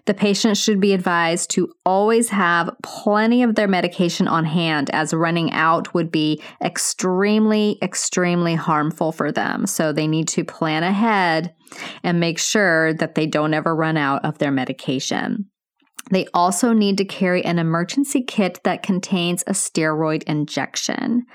The 0.05 0.13
patient 0.13 0.57
should 0.57 0.79
be 0.79 0.93
advised 0.93 1.49
to 1.51 1.73
always 1.85 2.29
have 2.29 2.69
plenty 2.83 3.43
of 3.43 3.55
their 3.55 3.67
medication 3.67 4.27
on 4.27 4.45
hand, 4.45 4.89
as 4.91 5.13
running 5.13 5.51
out 5.51 5.93
would 5.93 6.11
be 6.11 6.41
extremely, 6.61 7.77
extremely 7.81 8.55
harmful 8.55 9.11
for 9.11 9.31
them. 9.31 9.65
So 9.65 9.91
they 9.91 10.07
need 10.07 10.27
to 10.29 10.43
plan 10.43 10.83
ahead 10.83 11.53
and 12.03 12.19
make 12.19 12.39
sure 12.39 12.93
that 12.95 13.15
they 13.15 13.27
don't 13.27 13.53
ever 13.53 13.75
run 13.75 13.97
out 13.97 14.23
of 14.23 14.37
their 14.37 14.51
medication. 14.51 15.49
They 16.11 16.27
also 16.33 16.71
need 16.71 16.99
to 16.99 17.05
carry 17.05 17.43
an 17.43 17.57
emergency 17.57 18.21
kit 18.21 18.59
that 18.63 18.83
contains 18.83 19.43
a 19.47 19.53
steroid 19.53 20.21
injection. 20.23 21.25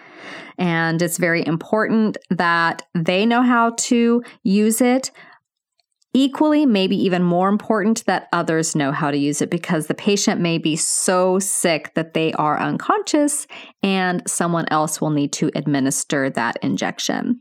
And 0.59 1.03
it's 1.03 1.19
very 1.19 1.45
important 1.45 2.19
that 2.31 2.83
they 2.95 3.27
know 3.27 3.43
how 3.43 3.71
to 3.79 4.23
use 4.45 4.81
it. 4.81 5.11
Equally, 6.13 6.67
maybe 6.67 6.97
even 6.97 7.23
more 7.23 7.49
important 7.49 8.05
that 8.07 8.29
others 8.33 8.75
know 8.75 8.91
how 8.91 9.13
to 9.13 9.17
use 9.17 9.41
it 9.41 9.51
because 9.51 9.87
the 9.87 9.95
patient 9.95 10.41
may 10.41 10.59
be 10.59 10.75
so 10.75 11.39
sick 11.39 11.95
that 11.95 12.15
they 12.15 12.33
are 12.33 12.59
unconscious 12.59 13.47
and 13.83 14.23
someone 14.27 14.67
else 14.73 15.01
will 15.01 15.11
need 15.11 15.33
to 15.35 15.53
administer 15.55 16.29
that 16.31 16.57
injection. 16.63 17.41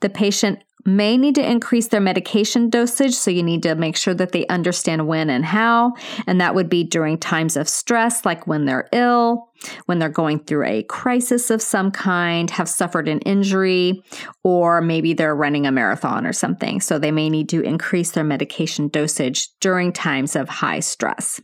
The 0.00 0.08
patient 0.08 0.64
may 0.84 1.16
need 1.16 1.34
to 1.36 1.50
increase 1.50 1.88
their 1.88 2.00
medication 2.00 2.68
dosage, 2.70 3.14
so 3.14 3.30
you 3.30 3.42
need 3.42 3.62
to 3.62 3.74
make 3.74 3.96
sure 3.96 4.14
that 4.14 4.32
they 4.32 4.46
understand 4.46 5.06
when 5.06 5.30
and 5.30 5.44
how. 5.44 5.94
And 6.26 6.40
that 6.40 6.54
would 6.54 6.68
be 6.68 6.84
during 6.84 7.18
times 7.18 7.56
of 7.56 7.68
stress, 7.68 8.24
like 8.24 8.46
when 8.46 8.64
they're 8.64 8.88
ill, 8.92 9.48
when 9.86 9.98
they're 9.98 10.08
going 10.08 10.40
through 10.40 10.66
a 10.66 10.82
crisis 10.84 11.50
of 11.50 11.62
some 11.62 11.90
kind, 11.90 12.50
have 12.50 12.68
suffered 12.68 13.08
an 13.08 13.20
injury, 13.20 14.02
or 14.42 14.80
maybe 14.80 15.14
they're 15.14 15.36
running 15.36 15.66
a 15.66 15.72
marathon 15.72 16.26
or 16.26 16.32
something. 16.32 16.80
So 16.80 16.98
they 16.98 17.12
may 17.12 17.30
need 17.30 17.48
to 17.50 17.62
increase 17.62 18.10
their 18.10 18.24
medication 18.24 18.88
dosage 18.88 19.48
during 19.60 19.92
times 19.92 20.34
of 20.34 20.48
high 20.48 20.80
stress. 20.80 21.40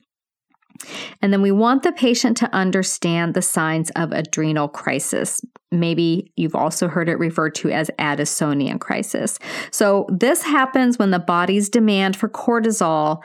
And 1.20 1.32
then 1.32 1.42
we 1.42 1.50
want 1.50 1.82
the 1.82 1.92
patient 1.92 2.36
to 2.38 2.54
understand 2.54 3.34
the 3.34 3.42
signs 3.42 3.90
of 3.90 4.12
adrenal 4.12 4.68
crisis. 4.68 5.40
Maybe 5.70 6.32
you've 6.36 6.54
also 6.54 6.88
heard 6.88 7.08
it 7.08 7.18
referred 7.18 7.54
to 7.56 7.70
as 7.70 7.90
Addisonian 7.98 8.80
crisis. 8.80 9.38
So, 9.70 10.06
this 10.10 10.42
happens 10.42 10.98
when 10.98 11.10
the 11.10 11.18
body's 11.18 11.68
demand 11.68 12.16
for 12.16 12.28
cortisol 12.28 13.22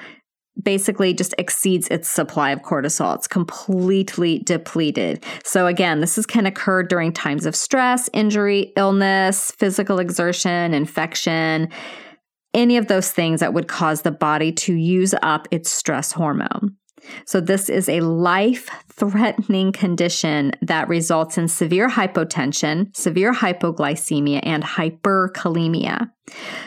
basically 0.61 1.13
just 1.13 1.33
exceeds 1.37 1.87
its 1.87 2.07
supply 2.07 2.51
of 2.51 2.61
cortisol. 2.61 3.15
It's 3.15 3.27
completely 3.27 4.39
depleted. 4.39 5.23
So, 5.45 5.67
again, 5.67 6.01
this 6.01 6.17
is, 6.17 6.25
can 6.25 6.45
occur 6.45 6.83
during 6.83 7.13
times 7.13 7.45
of 7.45 7.55
stress, 7.55 8.09
injury, 8.13 8.73
illness, 8.75 9.51
physical 9.51 9.99
exertion, 9.99 10.73
infection, 10.73 11.69
any 12.53 12.77
of 12.77 12.87
those 12.87 13.09
things 13.09 13.39
that 13.39 13.53
would 13.53 13.67
cause 13.67 14.01
the 14.01 14.11
body 14.11 14.51
to 14.51 14.73
use 14.73 15.15
up 15.23 15.47
its 15.49 15.71
stress 15.71 16.11
hormone. 16.11 16.75
So, 17.25 17.39
this 17.39 17.69
is 17.69 17.89
a 17.89 18.01
life 18.01 18.69
threatening 18.89 19.71
condition 19.71 20.51
that 20.61 20.87
results 20.87 21.37
in 21.37 21.47
severe 21.47 21.89
hypotension, 21.89 22.95
severe 22.95 23.33
hypoglycemia, 23.33 24.41
and 24.43 24.63
hyperkalemia. 24.63 26.09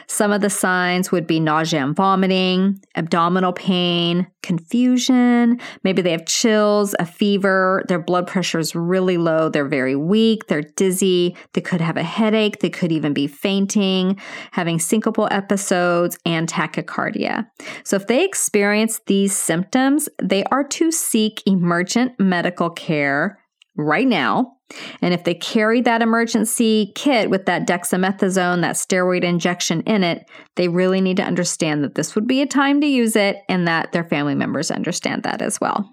Some 0.07 0.33
of 0.33 0.43
the 0.43 0.51
signs 0.51 1.11
would 1.11 1.27
be 1.27 1.41
nausea 1.41 1.83
and 1.83 1.97
vomiting, 1.97 2.81
abdominal 2.95 3.53
pain, 3.55 4.27
confusion. 4.43 5.59
Maybe 5.83 6.03
they 6.03 6.13
have 6.13 6.27
chills, 6.27 6.95
a 6.99 7.07
fever, 7.07 7.83
their 7.89 7.99
blood 7.99 8.27
pressure 8.27 8.59
is 8.59 8.75
really 8.75 9.17
low, 9.17 9.49
they're 9.49 9.67
very 9.67 9.97
weak, 9.97 10.47
they're 10.47 10.63
dizzy, 10.77 11.35
they 11.55 11.63
could 11.63 11.81
have 11.81 11.97
a 11.97 12.03
headache, 12.03 12.61
they 12.61 12.71
could 12.71 12.93
even 12.93 13.13
be 13.15 13.27
fainting, 13.27 14.21
having 14.53 14.79
syncopal 14.79 15.27
episodes, 15.31 16.19
and 16.27 16.49
tachycardia. 16.49 17.47
So, 17.83 17.97
if 17.97 18.07
they 18.07 18.25
experience 18.25 19.01
these 19.07 19.35
symptoms, 19.35 20.09
they 20.29 20.45
are 20.45 20.65
to 20.65 20.91
seek 20.91 21.43
emergent 21.47 22.19
medical 22.19 22.71
care 22.71 23.39
right 23.77 24.07
now. 24.07 24.53
And 25.01 25.15
if 25.15 25.25
they 25.25 25.35
carry 25.35 25.81
that 25.83 26.03
emergency 26.03 26.93
kit 26.97 27.31
with 27.31 27.47
that 27.47 27.69
dexamethasone, 27.69 28.63
that 28.63 28.75
steroid 28.75 29.23
injection 29.23 29.83
in 29.83 30.03
it, 30.03 30.29
they 30.57 30.69
really 30.69 31.01
need 31.01 31.19
to 31.19 31.23
understand 31.23 31.85
that 31.85 31.95
this 31.95 32.15
would 32.15 32.27
be 32.27 32.43
a 32.43 32.47
time 32.47 32.81
to 32.81 32.87
use 32.87 33.15
it 33.15 33.37
and 33.49 33.69
that 33.69 33.93
their 33.93 34.05
family 34.05 34.35
members 34.35 34.71
understand 34.71 35.23
that 35.23 35.41
as 35.41 35.61
well. 35.61 35.89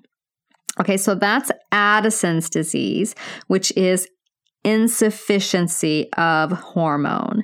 Okay, 0.80 0.98
so 0.98 1.14
that's 1.14 1.52
Addison's 1.72 2.50
disease, 2.50 3.14
which 3.46 3.72
is 3.78 4.08
insufficiency 4.64 6.12
of 6.14 6.52
hormone. 6.52 7.44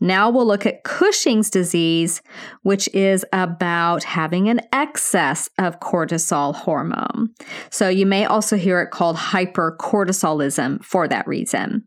Now 0.00 0.30
we'll 0.30 0.46
look 0.46 0.66
at 0.66 0.84
Cushing's 0.84 1.50
disease, 1.50 2.22
which 2.62 2.88
is 2.94 3.24
about 3.32 4.04
having 4.04 4.48
an 4.48 4.60
excess 4.72 5.48
of 5.58 5.80
cortisol 5.80 6.54
hormone. 6.54 7.30
So 7.70 7.88
you 7.88 8.06
may 8.06 8.24
also 8.24 8.56
hear 8.56 8.80
it 8.80 8.90
called 8.90 9.16
hypercortisolism 9.16 10.84
for 10.84 11.08
that 11.08 11.26
reason. 11.26 11.84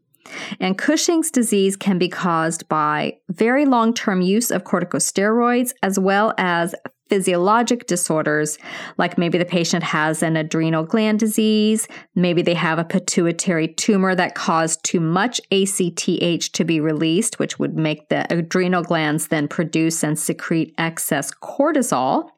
And 0.60 0.78
Cushing's 0.78 1.32
disease 1.32 1.76
can 1.76 1.97
be 1.97 2.10
caused 2.10 2.67
by 2.67 3.17
very 3.30 3.65
long 3.65 3.93
term 3.93 4.21
use 4.21 4.52
of 4.52 4.63
corticosteroids 4.63 5.73
as 5.84 5.97
well 5.97 6.34
as 6.38 6.76
physiologic 7.10 7.88
disorders, 7.88 8.58
like 8.98 9.17
maybe 9.17 9.38
the 9.38 9.46
patient 9.46 9.84
has 9.84 10.24
an 10.24 10.36
adrenal 10.36 10.84
gland 10.84 11.20
disease, 11.20 11.88
maybe 12.15 12.41
they 12.41 12.54
have 12.54 12.80
a 12.80 12.84
pituitary 12.86 13.67
tumor 13.67 14.15
that 14.15 14.36
caused 14.36 14.84
too 14.84 15.00
much 15.00 15.39
ACTH 15.52 16.52
to 16.52 16.63
be 16.63 16.80
released, 16.80 17.39
which 17.39 17.60
would 17.60 17.76
make 17.76 18.10
the 18.10 18.32
adrenal 18.34 18.84
glands 18.84 19.28
then 19.28 19.48
produce 19.48 20.04
and 20.04 20.17
secrete 20.17 20.74
excess 20.78 21.32
cortisol. 21.32 22.30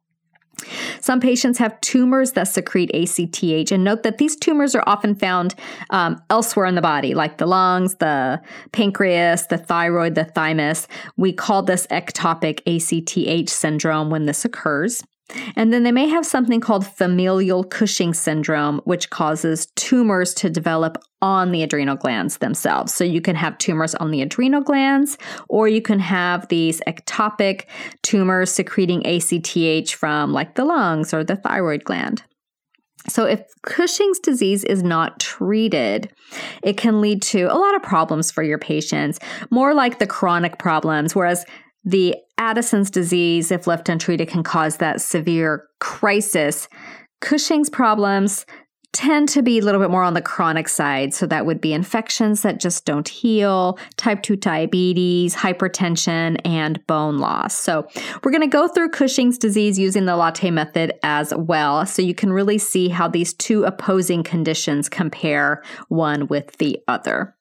Some 0.99 1.19
patients 1.19 1.57
have 1.57 1.79
tumors 1.81 2.33
that 2.33 2.47
secrete 2.47 2.91
ACTH, 2.93 3.71
and 3.71 3.83
note 3.83 4.03
that 4.03 4.17
these 4.17 4.35
tumors 4.35 4.75
are 4.75 4.83
often 4.85 5.15
found 5.15 5.55
um, 5.89 6.21
elsewhere 6.29 6.65
in 6.65 6.75
the 6.75 6.81
body, 6.81 7.13
like 7.13 7.37
the 7.37 7.45
lungs, 7.45 7.95
the 7.95 8.41
pancreas, 8.71 9.47
the 9.47 9.57
thyroid, 9.57 10.15
the 10.15 10.25
thymus. 10.25 10.87
We 11.17 11.33
call 11.33 11.63
this 11.63 11.87
ectopic 11.87 12.61
ACTH 12.65 13.49
syndrome 13.49 14.09
when 14.09 14.25
this 14.25 14.45
occurs. 14.45 15.03
And 15.55 15.71
then 15.71 15.83
they 15.83 15.91
may 15.91 16.07
have 16.07 16.25
something 16.25 16.59
called 16.59 16.85
familial 16.85 17.63
Cushing 17.63 18.13
syndrome, 18.13 18.81
which 18.85 19.09
causes 19.09 19.67
tumors 19.75 20.33
to 20.35 20.49
develop 20.49 20.97
on 21.21 21.51
the 21.51 21.63
adrenal 21.63 21.95
glands 21.95 22.37
themselves. 22.37 22.93
So 22.93 23.03
you 23.03 23.21
can 23.21 23.35
have 23.35 23.57
tumors 23.57 23.93
on 23.95 24.11
the 24.11 24.21
adrenal 24.21 24.61
glands, 24.61 25.17
or 25.47 25.67
you 25.67 25.81
can 25.81 25.99
have 25.99 26.47
these 26.47 26.81
ectopic 26.87 27.65
tumors 28.03 28.51
secreting 28.51 29.05
ACTH 29.05 29.93
from 29.93 30.33
like 30.33 30.55
the 30.55 30.65
lungs 30.65 31.13
or 31.13 31.23
the 31.23 31.35
thyroid 31.35 31.83
gland. 31.83 32.23
So, 33.07 33.25
if 33.25 33.41
Cushing's 33.63 34.19
disease 34.19 34.65
is 34.65 34.83
not 34.83 35.21
treated, 35.21 36.11
it 36.63 36.75
can 36.75 36.99
lead 36.99 37.21
to 37.23 37.43
a 37.43 37.55
lot 37.55 37.73
of 37.73 37.81
problems 37.81 38.29
for 38.29 38.43
your 38.43 38.57
patients, 38.57 39.19
more 39.49 39.73
like 39.73 39.99
the 39.99 40.05
chronic 40.05 40.59
problems, 40.59 41.15
whereas 41.15 41.45
the 41.83 42.15
Addison's 42.37 42.89
disease, 42.89 43.51
if 43.51 43.67
left 43.67 43.89
untreated, 43.89 44.27
can 44.27 44.43
cause 44.43 44.77
that 44.77 45.01
severe 45.01 45.67
crisis. 45.79 46.67
Cushing's 47.21 47.69
problems 47.69 48.45
tend 48.91 49.29
to 49.29 49.43
be 49.43 49.59
a 49.59 49.61
little 49.61 49.79
bit 49.79 49.91
more 49.91 50.03
on 50.03 50.15
the 50.15 50.21
chronic 50.21 50.67
side. 50.67 51.13
So 51.13 51.27
that 51.27 51.45
would 51.45 51.61
be 51.61 51.73
infections 51.73 52.41
that 52.41 52.59
just 52.59 52.85
don't 52.85 53.07
heal, 53.07 53.77
type 53.97 54.23
2 54.23 54.35
diabetes, 54.35 55.35
hypertension, 55.35 56.39
and 56.43 56.85
bone 56.87 57.19
loss. 57.19 57.55
So 57.55 57.87
we're 58.23 58.31
going 58.31 58.41
to 58.41 58.47
go 58.47 58.67
through 58.67 58.89
Cushing's 58.89 59.37
disease 59.37 59.77
using 59.77 60.05
the 60.05 60.15
latte 60.15 60.49
method 60.49 60.93
as 61.03 61.33
well. 61.35 61.85
So 61.85 62.01
you 62.01 62.15
can 62.15 62.33
really 62.33 62.57
see 62.57 62.89
how 62.89 63.07
these 63.07 63.33
two 63.33 63.63
opposing 63.63 64.23
conditions 64.23 64.89
compare 64.89 65.63
one 65.89 66.27
with 66.27 66.57
the 66.57 66.79
other. 66.87 67.35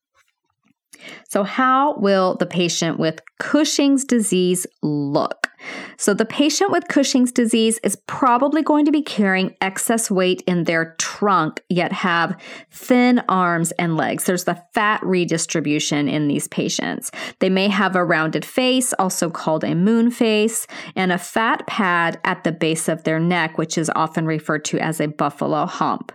So, 1.28 1.42
how 1.44 1.96
will 1.98 2.36
the 2.36 2.46
patient 2.46 2.98
with 2.98 3.20
Cushing's 3.38 4.04
disease 4.04 4.66
look? 4.82 5.48
So, 5.96 6.14
the 6.14 6.24
patient 6.24 6.70
with 6.70 6.88
Cushing's 6.88 7.32
disease 7.32 7.78
is 7.82 7.96
probably 8.06 8.62
going 8.62 8.84
to 8.84 8.92
be 8.92 9.02
carrying 9.02 9.56
excess 9.60 10.10
weight 10.10 10.42
in 10.46 10.64
their 10.64 10.94
trunk, 10.98 11.62
yet 11.68 11.92
have 11.92 12.40
thin 12.70 13.20
arms 13.28 13.72
and 13.72 13.96
legs. 13.96 14.24
There's 14.24 14.44
the 14.44 14.62
fat 14.74 15.04
redistribution 15.04 16.08
in 16.08 16.28
these 16.28 16.48
patients. 16.48 17.10
They 17.40 17.50
may 17.50 17.68
have 17.68 17.96
a 17.96 18.04
rounded 18.04 18.44
face, 18.44 18.92
also 18.94 19.30
called 19.30 19.64
a 19.64 19.74
moon 19.74 20.10
face, 20.10 20.66
and 20.94 21.12
a 21.12 21.18
fat 21.18 21.66
pad 21.66 22.20
at 22.24 22.44
the 22.44 22.52
base 22.52 22.88
of 22.88 23.04
their 23.04 23.20
neck, 23.20 23.58
which 23.58 23.76
is 23.76 23.90
often 23.94 24.26
referred 24.26 24.64
to 24.66 24.78
as 24.78 25.00
a 25.00 25.08
buffalo 25.08 25.66
hump. 25.66 26.12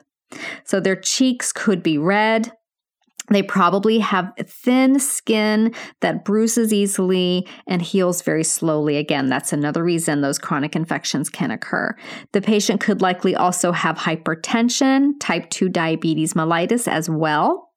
So, 0.63 0.79
their 0.79 0.95
cheeks 0.95 1.51
could 1.51 1.83
be 1.83 1.97
red, 1.97 2.51
they 3.29 3.41
probably 3.41 3.99
have 3.99 4.33
thin 4.45 4.99
skin 4.99 5.73
that 6.01 6.25
bruises 6.25 6.73
easily 6.73 7.47
and 7.67 7.81
heals 7.81 8.21
very 8.21 8.43
slowly. 8.43 8.97
Again, 8.97 9.29
that's 9.29 9.53
another 9.53 9.83
reason 9.83 10.21
those 10.21 10.39
chronic 10.39 10.75
infections 10.75 11.29
can 11.29 11.51
occur. 11.51 11.95
The 12.33 12.41
patient 12.41 12.81
could 12.81 13.01
likely 13.01 13.35
also 13.35 13.71
have 13.71 13.97
hypertension, 13.97 15.13
type 15.19 15.49
2 15.49 15.69
diabetes 15.69 16.33
mellitus 16.33 16.87
as 16.87 17.09
well. 17.09 17.69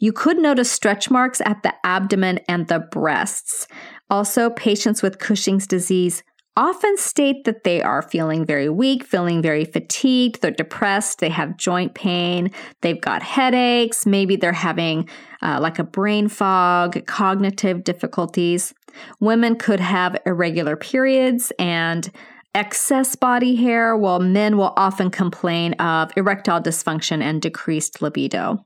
You 0.00 0.12
could 0.12 0.38
notice 0.38 0.70
stretch 0.70 1.10
marks 1.10 1.40
at 1.44 1.62
the 1.62 1.72
abdomen 1.84 2.40
and 2.48 2.66
the 2.66 2.80
breasts. 2.80 3.68
Also, 4.10 4.50
patients 4.50 5.02
with 5.02 5.18
Cushing's 5.18 5.66
disease 5.66 6.22
often 6.56 6.96
state 6.98 7.44
that 7.44 7.64
they 7.64 7.80
are 7.82 8.02
feeling 8.02 8.44
very 8.44 8.68
weak, 8.68 9.04
feeling 9.04 9.40
very 9.40 9.64
fatigued, 9.64 10.42
they're 10.42 10.50
depressed, 10.50 11.18
they 11.18 11.30
have 11.30 11.56
joint 11.56 11.94
pain, 11.94 12.50
they've 12.82 13.00
got 13.00 13.22
headaches, 13.22 14.04
maybe 14.04 14.36
they're 14.36 14.52
having 14.52 15.08
uh, 15.42 15.58
like 15.60 15.78
a 15.78 15.84
brain 15.84 16.28
fog, 16.28 17.04
cognitive 17.06 17.84
difficulties. 17.84 18.74
Women 19.20 19.56
could 19.56 19.80
have 19.80 20.20
irregular 20.26 20.76
periods 20.76 21.52
and 21.58 22.10
excess 22.54 23.16
body 23.16 23.56
hair, 23.56 23.96
while 23.96 24.20
men 24.20 24.58
will 24.58 24.74
often 24.76 25.10
complain 25.10 25.72
of 25.74 26.10
erectile 26.16 26.60
dysfunction 26.60 27.22
and 27.22 27.40
decreased 27.40 28.02
libido. 28.02 28.64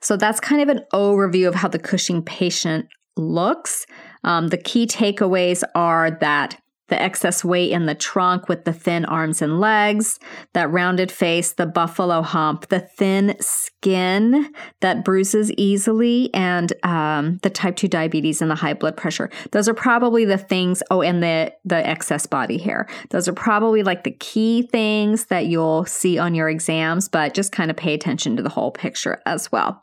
So 0.00 0.16
that's 0.16 0.40
kind 0.40 0.62
of 0.62 0.68
an 0.68 0.84
overview 0.92 1.46
of 1.48 1.54
how 1.54 1.68
the 1.68 1.78
Cushing 1.78 2.22
patient 2.22 2.86
looks. 3.16 3.86
Um, 4.24 4.48
the 4.48 4.56
key 4.56 4.86
takeaways 4.86 5.62
are 5.74 6.10
that 6.20 6.58
the 6.92 7.00
excess 7.00 7.42
weight 7.42 7.70
in 7.70 7.86
the 7.86 7.94
trunk 7.94 8.50
with 8.50 8.66
the 8.66 8.72
thin 8.72 9.06
arms 9.06 9.40
and 9.40 9.58
legs, 9.58 10.20
that 10.52 10.70
rounded 10.70 11.10
face, 11.10 11.52
the 11.52 11.64
buffalo 11.64 12.20
hump, 12.20 12.68
the 12.68 12.80
thin 12.80 13.34
skin 13.40 14.52
that 14.80 15.02
bruises 15.02 15.50
easily, 15.52 16.28
and 16.34 16.74
um, 16.84 17.38
the 17.42 17.48
type 17.48 17.76
2 17.76 17.88
diabetes 17.88 18.42
and 18.42 18.50
the 18.50 18.54
high 18.54 18.74
blood 18.74 18.94
pressure. 18.94 19.30
Those 19.52 19.70
are 19.70 19.74
probably 19.74 20.26
the 20.26 20.36
things. 20.36 20.82
Oh, 20.90 21.00
and 21.00 21.22
the, 21.22 21.54
the 21.64 21.86
excess 21.86 22.26
body 22.26 22.58
hair. 22.58 22.86
Those 23.08 23.26
are 23.26 23.32
probably 23.32 23.82
like 23.82 24.04
the 24.04 24.10
key 24.10 24.68
things 24.70 25.24
that 25.26 25.46
you'll 25.46 25.86
see 25.86 26.18
on 26.18 26.34
your 26.34 26.50
exams, 26.50 27.08
but 27.08 27.32
just 27.32 27.52
kind 27.52 27.70
of 27.70 27.76
pay 27.78 27.94
attention 27.94 28.36
to 28.36 28.42
the 28.42 28.50
whole 28.50 28.70
picture 28.70 29.22
as 29.24 29.50
well. 29.50 29.82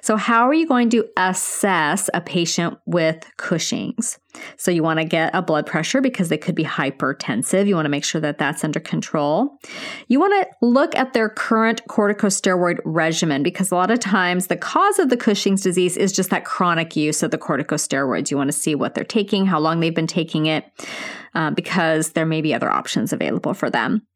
So, 0.00 0.16
how 0.16 0.48
are 0.48 0.54
you 0.54 0.66
going 0.66 0.90
to 0.90 1.06
assess 1.16 2.10
a 2.14 2.20
patient 2.20 2.78
with 2.86 3.24
Cushing's? 3.36 4.18
So, 4.56 4.70
you 4.70 4.82
want 4.82 4.98
to 4.98 5.04
get 5.04 5.34
a 5.34 5.42
blood 5.42 5.66
pressure 5.66 6.00
because 6.00 6.28
they 6.28 6.38
could 6.38 6.54
be 6.54 6.64
hypertensive. 6.64 7.66
You 7.66 7.74
want 7.74 7.86
to 7.86 7.90
make 7.90 8.04
sure 8.04 8.20
that 8.20 8.38
that's 8.38 8.64
under 8.64 8.80
control. 8.80 9.58
You 10.08 10.20
want 10.20 10.32
to 10.32 10.66
look 10.66 10.94
at 10.96 11.12
their 11.12 11.28
current 11.28 11.82
corticosteroid 11.88 12.78
regimen 12.84 13.42
because 13.42 13.70
a 13.70 13.74
lot 13.76 13.90
of 13.90 14.00
times 14.00 14.46
the 14.46 14.56
cause 14.56 14.98
of 14.98 15.08
the 15.08 15.16
Cushing's 15.16 15.62
disease 15.62 15.96
is 15.96 16.12
just 16.12 16.30
that 16.30 16.44
chronic 16.44 16.96
use 16.96 17.22
of 17.22 17.30
the 17.30 17.38
corticosteroids. 17.38 18.30
You 18.30 18.36
want 18.36 18.48
to 18.48 18.56
see 18.56 18.74
what 18.74 18.94
they're 18.94 19.04
taking, 19.04 19.46
how 19.46 19.60
long 19.60 19.80
they've 19.80 19.94
been 19.94 20.06
taking 20.06 20.46
it, 20.46 20.64
uh, 21.34 21.50
because 21.50 22.12
there 22.12 22.26
may 22.26 22.40
be 22.40 22.54
other 22.54 22.70
options 22.70 23.12
available 23.12 23.54
for 23.54 23.70
them. 23.70 24.06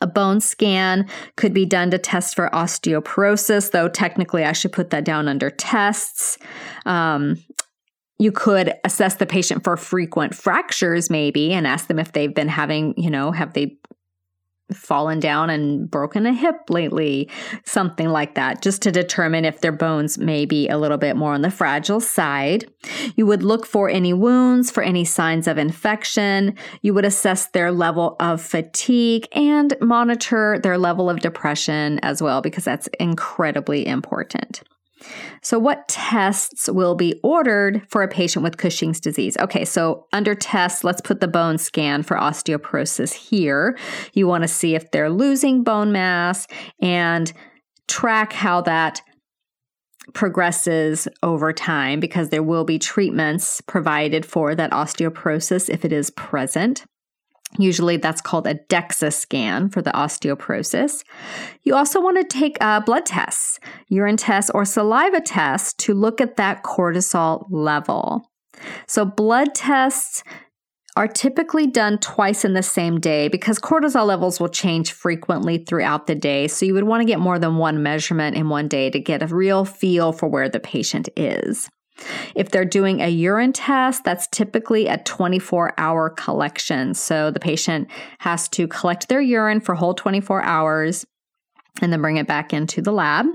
A 0.00 0.06
bone 0.06 0.40
scan 0.40 1.08
could 1.36 1.52
be 1.52 1.66
done 1.66 1.90
to 1.90 1.98
test 1.98 2.34
for 2.34 2.48
osteoporosis, 2.52 3.70
though 3.70 3.88
technically 3.88 4.44
I 4.44 4.52
should 4.52 4.72
put 4.72 4.90
that 4.90 5.04
down 5.04 5.28
under 5.28 5.50
tests. 5.50 6.38
Um, 6.86 7.36
you 8.18 8.30
could 8.30 8.74
assess 8.84 9.16
the 9.16 9.24
patient 9.24 9.64
for 9.64 9.78
frequent 9.78 10.34
fractures, 10.34 11.08
maybe, 11.08 11.52
and 11.54 11.66
ask 11.66 11.86
them 11.86 11.98
if 11.98 12.12
they've 12.12 12.34
been 12.34 12.48
having, 12.48 12.92
you 12.98 13.08
know, 13.08 13.32
have 13.32 13.54
they 13.54 13.78
fallen 14.74 15.20
down 15.20 15.50
and 15.50 15.90
broken 15.90 16.26
a 16.26 16.32
hip 16.32 16.56
lately, 16.68 17.28
something 17.64 18.08
like 18.08 18.34
that, 18.34 18.62
just 18.62 18.82
to 18.82 18.92
determine 18.92 19.44
if 19.44 19.60
their 19.60 19.72
bones 19.72 20.18
may 20.18 20.44
be 20.44 20.68
a 20.68 20.78
little 20.78 20.98
bit 20.98 21.16
more 21.16 21.34
on 21.34 21.42
the 21.42 21.50
fragile 21.50 22.00
side. 22.00 22.70
You 23.16 23.26
would 23.26 23.42
look 23.42 23.66
for 23.66 23.88
any 23.88 24.12
wounds, 24.12 24.70
for 24.70 24.82
any 24.82 25.04
signs 25.04 25.46
of 25.46 25.58
infection. 25.58 26.56
You 26.82 26.94
would 26.94 27.04
assess 27.04 27.46
their 27.46 27.72
level 27.72 28.16
of 28.20 28.40
fatigue 28.40 29.26
and 29.32 29.76
monitor 29.80 30.58
their 30.62 30.78
level 30.78 31.10
of 31.10 31.20
depression 31.20 31.98
as 32.02 32.22
well, 32.22 32.40
because 32.40 32.64
that's 32.64 32.88
incredibly 32.98 33.86
important. 33.86 34.62
So, 35.42 35.58
what 35.58 35.88
tests 35.88 36.68
will 36.68 36.94
be 36.94 37.18
ordered 37.22 37.86
for 37.88 38.02
a 38.02 38.08
patient 38.08 38.42
with 38.42 38.58
Cushing's 38.58 39.00
disease? 39.00 39.36
Okay, 39.38 39.64
so 39.64 40.06
under 40.12 40.34
tests, 40.34 40.84
let's 40.84 41.00
put 41.00 41.20
the 41.20 41.28
bone 41.28 41.58
scan 41.58 42.02
for 42.02 42.16
osteoporosis 42.16 43.12
here. 43.12 43.78
You 44.12 44.26
want 44.26 44.42
to 44.42 44.48
see 44.48 44.74
if 44.74 44.90
they're 44.90 45.10
losing 45.10 45.62
bone 45.62 45.92
mass 45.92 46.46
and 46.80 47.32
track 47.88 48.32
how 48.32 48.60
that 48.62 49.02
progresses 50.12 51.08
over 51.22 51.52
time 51.52 52.00
because 52.00 52.30
there 52.30 52.42
will 52.42 52.64
be 52.64 52.78
treatments 52.78 53.60
provided 53.62 54.26
for 54.26 54.54
that 54.54 54.72
osteoporosis 54.72 55.70
if 55.70 55.84
it 55.84 55.92
is 55.92 56.10
present. 56.10 56.84
Usually 57.58 57.96
that's 57.96 58.20
called 58.20 58.46
a 58.46 58.54
DEXA 58.54 59.12
scan 59.12 59.68
for 59.70 59.82
the 59.82 59.90
osteoporosis. 59.90 61.02
You 61.62 61.74
also 61.74 62.00
want 62.00 62.16
to 62.18 62.24
take 62.24 62.56
uh, 62.60 62.80
blood 62.80 63.06
tests, 63.06 63.58
urine 63.88 64.16
tests, 64.16 64.50
or 64.54 64.64
saliva 64.64 65.20
tests 65.20 65.72
to 65.84 65.94
look 65.94 66.20
at 66.20 66.36
that 66.36 66.62
cortisol 66.62 67.46
level. 67.50 68.30
So, 68.86 69.04
blood 69.04 69.54
tests 69.54 70.22
are 70.96 71.08
typically 71.08 71.66
done 71.66 71.98
twice 71.98 72.44
in 72.44 72.54
the 72.54 72.62
same 72.62 73.00
day 73.00 73.28
because 73.28 73.58
cortisol 73.58 74.06
levels 74.06 74.38
will 74.38 74.48
change 74.48 74.92
frequently 74.92 75.58
throughout 75.58 76.06
the 76.06 76.14
day. 76.14 76.46
So, 76.46 76.66
you 76.66 76.74
would 76.74 76.84
want 76.84 77.00
to 77.00 77.06
get 77.06 77.18
more 77.18 77.38
than 77.38 77.56
one 77.56 77.82
measurement 77.82 78.36
in 78.36 78.48
one 78.48 78.68
day 78.68 78.90
to 78.90 79.00
get 79.00 79.22
a 79.22 79.26
real 79.26 79.64
feel 79.64 80.12
for 80.12 80.28
where 80.28 80.48
the 80.48 80.60
patient 80.60 81.08
is. 81.16 81.68
If 82.34 82.50
they're 82.50 82.64
doing 82.64 83.00
a 83.00 83.08
urine 83.08 83.52
test, 83.52 84.04
that's 84.04 84.26
typically 84.28 84.86
a 84.86 84.98
24 84.98 85.74
hour 85.78 86.10
collection. 86.10 86.94
So 86.94 87.30
the 87.30 87.40
patient 87.40 87.88
has 88.18 88.48
to 88.50 88.66
collect 88.68 89.08
their 89.08 89.20
urine 89.20 89.60
for 89.60 89.74
whole 89.74 89.94
24 89.94 90.42
hours 90.42 91.06
and 91.82 91.92
then 91.92 92.00
bring 92.00 92.16
it 92.16 92.26
back 92.26 92.52
into 92.52 92.82
the 92.82 92.92
lab. 92.92 93.26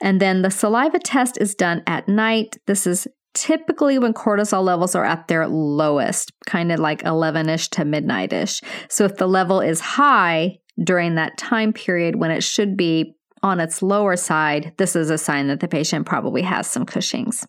And 0.00 0.20
then 0.20 0.42
the 0.42 0.50
saliva 0.50 0.98
test 0.98 1.38
is 1.40 1.54
done 1.54 1.82
at 1.86 2.08
night. 2.08 2.58
This 2.66 2.86
is 2.86 3.08
typically 3.34 3.98
when 3.98 4.14
cortisol 4.14 4.64
levels 4.64 4.94
are 4.94 5.04
at 5.04 5.28
their 5.28 5.46
lowest, 5.46 6.32
kind 6.46 6.72
of 6.72 6.80
like 6.80 7.04
11 7.04 7.48
ish 7.48 7.68
to 7.68 7.84
midnight 7.84 8.32
ish. 8.32 8.60
So 8.88 9.04
if 9.04 9.16
the 9.16 9.28
level 9.28 9.60
is 9.60 9.80
high 9.80 10.58
during 10.82 11.14
that 11.14 11.38
time 11.38 11.72
period 11.72 12.16
when 12.16 12.30
it 12.30 12.42
should 12.42 12.76
be 12.76 13.14
on 13.42 13.60
its 13.60 13.82
lower 13.82 14.16
side, 14.16 14.72
this 14.78 14.96
is 14.96 15.10
a 15.10 15.18
sign 15.18 15.48
that 15.48 15.60
the 15.60 15.68
patient 15.68 16.06
probably 16.06 16.42
has 16.42 16.66
some 16.66 16.86
Cushing's. 16.86 17.46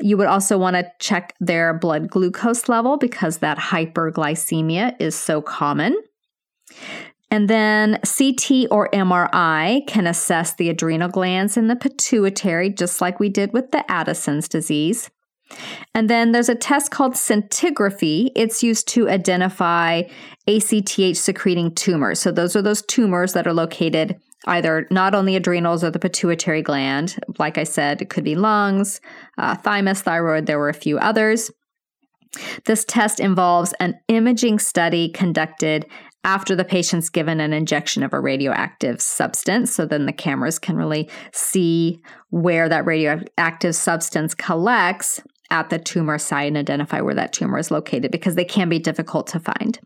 You 0.00 0.16
would 0.16 0.26
also 0.26 0.58
want 0.58 0.76
to 0.76 0.90
check 0.98 1.34
their 1.40 1.74
blood 1.74 2.08
glucose 2.08 2.68
level 2.68 2.96
because 2.96 3.38
that 3.38 3.58
hyperglycemia 3.58 4.96
is 5.00 5.14
so 5.14 5.42
common. 5.42 5.96
And 7.30 7.48
then 7.48 8.00
CT 8.04 8.66
or 8.70 8.88
MRI 8.90 9.86
can 9.86 10.06
assess 10.06 10.54
the 10.54 10.68
adrenal 10.68 11.08
glands 11.08 11.56
in 11.56 11.68
the 11.68 11.76
pituitary, 11.76 12.70
just 12.70 13.00
like 13.00 13.20
we 13.20 13.28
did 13.28 13.52
with 13.52 13.70
the 13.70 13.88
Addison's 13.90 14.48
disease. 14.48 15.10
And 15.94 16.08
then 16.10 16.32
there's 16.32 16.48
a 16.48 16.54
test 16.54 16.90
called 16.90 17.14
scintigraphy. 17.14 18.30
It's 18.34 18.62
used 18.62 18.88
to 18.88 19.08
identify 19.08 20.02
ACTH 20.48 21.16
secreting 21.16 21.74
tumors. 21.74 22.20
So 22.20 22.32
those 22.32 22.56
are 22.56 22.62
those 22.62 22.82
tumors 22.82 23.32
that 23.34 23.46
are 23.46 23.52
located 23.52 24.20
either 24.46 24.86
not 24.90 25.14
on 25.14 25.26
the 25.26 25.36
adrenals 25.36 25.84
or 25.84 25.90
the 25.90 25.98
pituitary 25.98 26.62
gland. 26.62 27.18
Like 27.38 27.58
I 27.58 27.64
said, 27.64 28.00
it 28.00 28.10
could 28.10 28.24
be 28.24 28.34
lungs, 28.34 29.00
uh, 29.38 29.56
thymus, 29.56 30.02
thyroid. 30.02 30.46
There 30.46 30.58
were 30.58 30.68
a 30.68 30.74
few 30.74 30.98
others. 30.98 31.50
This 32.64 32.84
test 32.84 33.20
involves 33.20 33.74
an 33.80 33.98
imaging 34.08 34.60
study 34.60 35.08
conducted 35.08 35.86
after 36.22 36.54
the 36.54 36.64
patient's 36.64 37.08
given 37.08 37.40
an 37.40 37.52
injection 37.52 38.02
of 38.02 38.12
a 38.12 38.20
radioactive 38.20 39.00
substance. 39.00 39.72
So 39.72 39.86
then 39.86 40.06
the 40.06 40.12
cameras 40.12 40.58
can 40.58 40.76
really 40.76 41.08
see 41.32 42.00
where 42.28 42.68
that 42.68 42.84
radioactive 42.84 43.74
substance 43.74 44.34
collects 44.34 45.22
at 45.50 45.70
the 45.70 45.78
tumor 45.78 46.18
site 46.18 46.48
and 46.48 46.56
identify 46.56 47.00
where 47.00 47.14
that 47.14 47.32
tumor 47.32 47.58
is 47.58 47.70
located 47.70 48.12
because 48.12 48.34
they 48.34 48.44
can 48.44 48.68
be 48.68 48.78
difficult 48.78 49.26
to 49.28 49.40
find. 49.40 49.80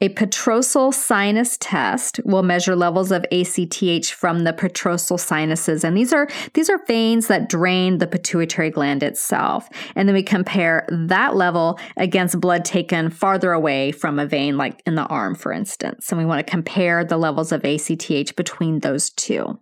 A 0.00 0.08
petrosal 0.10 0.92
sinus 0.92 1.56
test 1.58 2.20
will 2.24 2.42
measure 2.42 2.74
levels 2.76 3.12
of 3.12 3.24
ACTH 3.30 4.10
from 4.10 4.44
the 4.44 4.52
petrosal 4.52 5.18
sinuses 5.18 5.84
and 5.84 5.96
these 5.96 6.12
are 6.12 6.28
these 6.54 6.68
are 6.68 6.84
veins 6.86 7.28
that 7.28 7.48
drain 7.48 7.98
the 7.98 8.06
pituitary 8.06 8.70
gland 8.70 9.02
itself. 9.02 9.68
And 9.94 10.08
then 10.08 10.14
we 10.14 10.22
compare 10.22 10.86
that 10.90 11.36
level 11.36 11.78
against 11.96 12.40
blood 12.40 12.64
taken 12.64 13.08
farther 13.10 13.52
away 13.52 13.92
from 13.92 14.18
a 14.18 14.26
vein 14.26 14.56
like 14.56 14.82
in 14.84 14.94
the 14.94 15.06
arm 15.06 15.34
for 15.34 15.52
instance. 15.52 16.10
And 16.10 16.18
we 16.18 16.26
want 16.26 16.44
to 16.44 16.50
compare 16.50 17.04
the 17.04 17.16
levels 17.16 17.52
of 17.52 17.64
ACTH 17.64 18.36
between 18.36 18.80
those 18.80 19.10
two. 19.10 19.58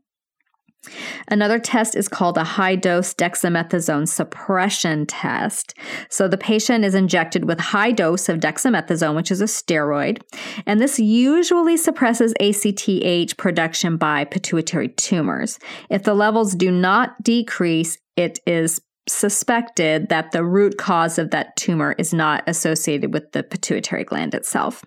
Another 1.29 1.59
test 1.59 1.95
is 1.95 2.09
called 2.09 2.37
a 2.37 2.45
high 2.45 2.75
dose 2.75 3.15
dexamethasone 3.15 4.09
suppression 4.09 5.07
test. 5.07 5.75
So 6.09 6.29
the 6.29 6.39
patient 6.39 6.85
is 6.85 6.95
injected 6.95 7.45
with 7.45 7.61
high 7.61 7.93
dose 7.93 8.29
of 8.29 8.41
dexamethasone, 8.41 9.15
which 9.15 9.31
is 9.31 9.41
a 9.41 9.47
steroid, 9.47 10.21
and 10.67 10.81
this 10.81 10.99
usually 10.99 11.77
suppresses 11.77 12.35
ACTH 12.41 13.37
production 13.37 13.97
by 13.97 14.25
pituitary 14.25 14.89
tumors. 14.89 15.59
If 15.89 16.03
the 16.03 16.15
levels 16.15 16.55
do 16.55 16.71
not 16.71 17.23
decrease, 17.23 17.99
it 18.17 18.41
is 18.47 18.81
suspected 19.09 20.09
that 20.09 20.33
the 20.33 20.45
root 20.45 20.79
cause 20.79 21.19
of 21.19 21.31
that 21.31 21.57
tumor 21.57 21.95
is 21.99 22.13
not 22.15 22.45
associated 22.47 23.13
with 23.13 23.33
the 23.33 23.43
pituitary 23.43 24.05
gland 24.05 24.35
itself. 24.35 24.85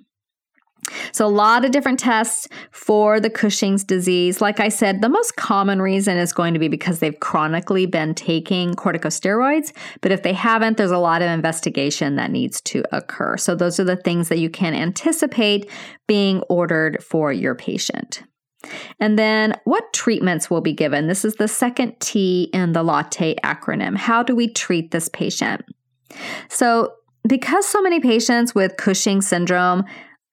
So, 1.11 1.25
a 1.25 1.27
lot 1.27 1.65
of 1.65 1.71
different 1.71 1.99
tests 1.99 2.47
for 2.71 3.19
the 3.19 3.29
Cushing's 3.29 3.83
disease. 3.83 4.41
Like 4.41 4.59
I 4.59 4.69
said, 4.69 5.01
the 5.01 5.09
most 5.09 5.35
common 5.35 5.81
reason 5.81 6.17
is 6.17 6.33
going 6.33 6.53
to 6.53 6.59
be 6.59 6.67
because 6.67 6.99
they've 6.99 7.19
chronically 7.19 7.85
been 7.85 8.13
taking 8.13 8.73
corticosteroids. 8.75 9.71
But 10.01 10.11
if 10.11 10.23
they 10.23 10.33
haven't, 10.33 10.77
there's 10.77 10.91
a 10.91 10.99
lot 10.99 11.21
of 11.21 11.29
investigation 11.29 12.15
that 12.17 12.31
needs 12.31 12.61
to 12.61 12.83
occur. 12.91 13.37
So, 13.37 13.55
those 13.55 13.79
are 13.79 13.83
the 13.83 13.95
things 13.95 14.29
that 14.29 14.39
you 14.39 14.49
can 14.49 14.73
anticipate 14.75 15.69
being 16.07 16.41
ordered 16.49 17.03
for 17.03 17.31
your 17.31 17.55
patient. 17.55 18.23
And 18.99 19.17
then, 19.17 19.53
what 19.63 19.93
treatments 19.93 20.49
will 20.49 20.61
be 20.61 20.73
given? 20.73 21.07
This 21.07 21.25
is 21.25 21.35
the 21.35 21.47
second 21.47 21.99
T 21.99 22.49
in 22.53 22.73
the 22.73 22.83
latte 22.83 23.35
acronym. 23.43 23.97
How 23.97 24.23
do 24.23 24.35
we 24.35 24.47
treat 24.51 24.91
this 24.91 25.09
patient? 25.09 25.63
So, 26.49 26.93
because 27.27 27.65
so 27.65 27.81
many 27.81 27.99
patients 27.99 28.53
with 28.53 28.77
Cushing 28.77 29.21
syndrome 29.21 29.83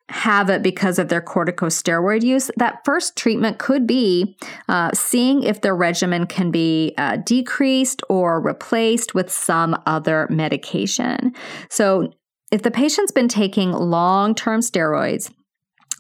have 0.09 0.51
it 0.51 0.63
because 0.63 0.99
of 0.99 1.09
their 1.09 1.21
corticosteroid 1.21 2.23
use, 2.23 2.51
that 2.57 2.81
first 2.85 3.17
treatment 3.17 3.59
could 3.59 3.87
be 3.87 4.37
uh, 4.69 4.91
seeing 4.93 5.43
if 5.43 5.61
their 5.61 5.77
regimen 5.77 6.27
can 6.27 6.51
be 6.51 6.95
uh, 6.99 7.17
decreased 7.17 8.03
or 8.09 8.41
replaced 8.41 9.15
with 9.15 9.31
some 9.33 9.81
other 9.87 10.27
medication. 10.31 11.33
So, 11.71 12.13
if 12.51 12.63
the 12.63 12.71
patient's 12.71 13.13
been 13.13 13.29
taking 13.29 13.73
long 13.73 14.35
term 14.35 14.61
steroids, 14.61 15.33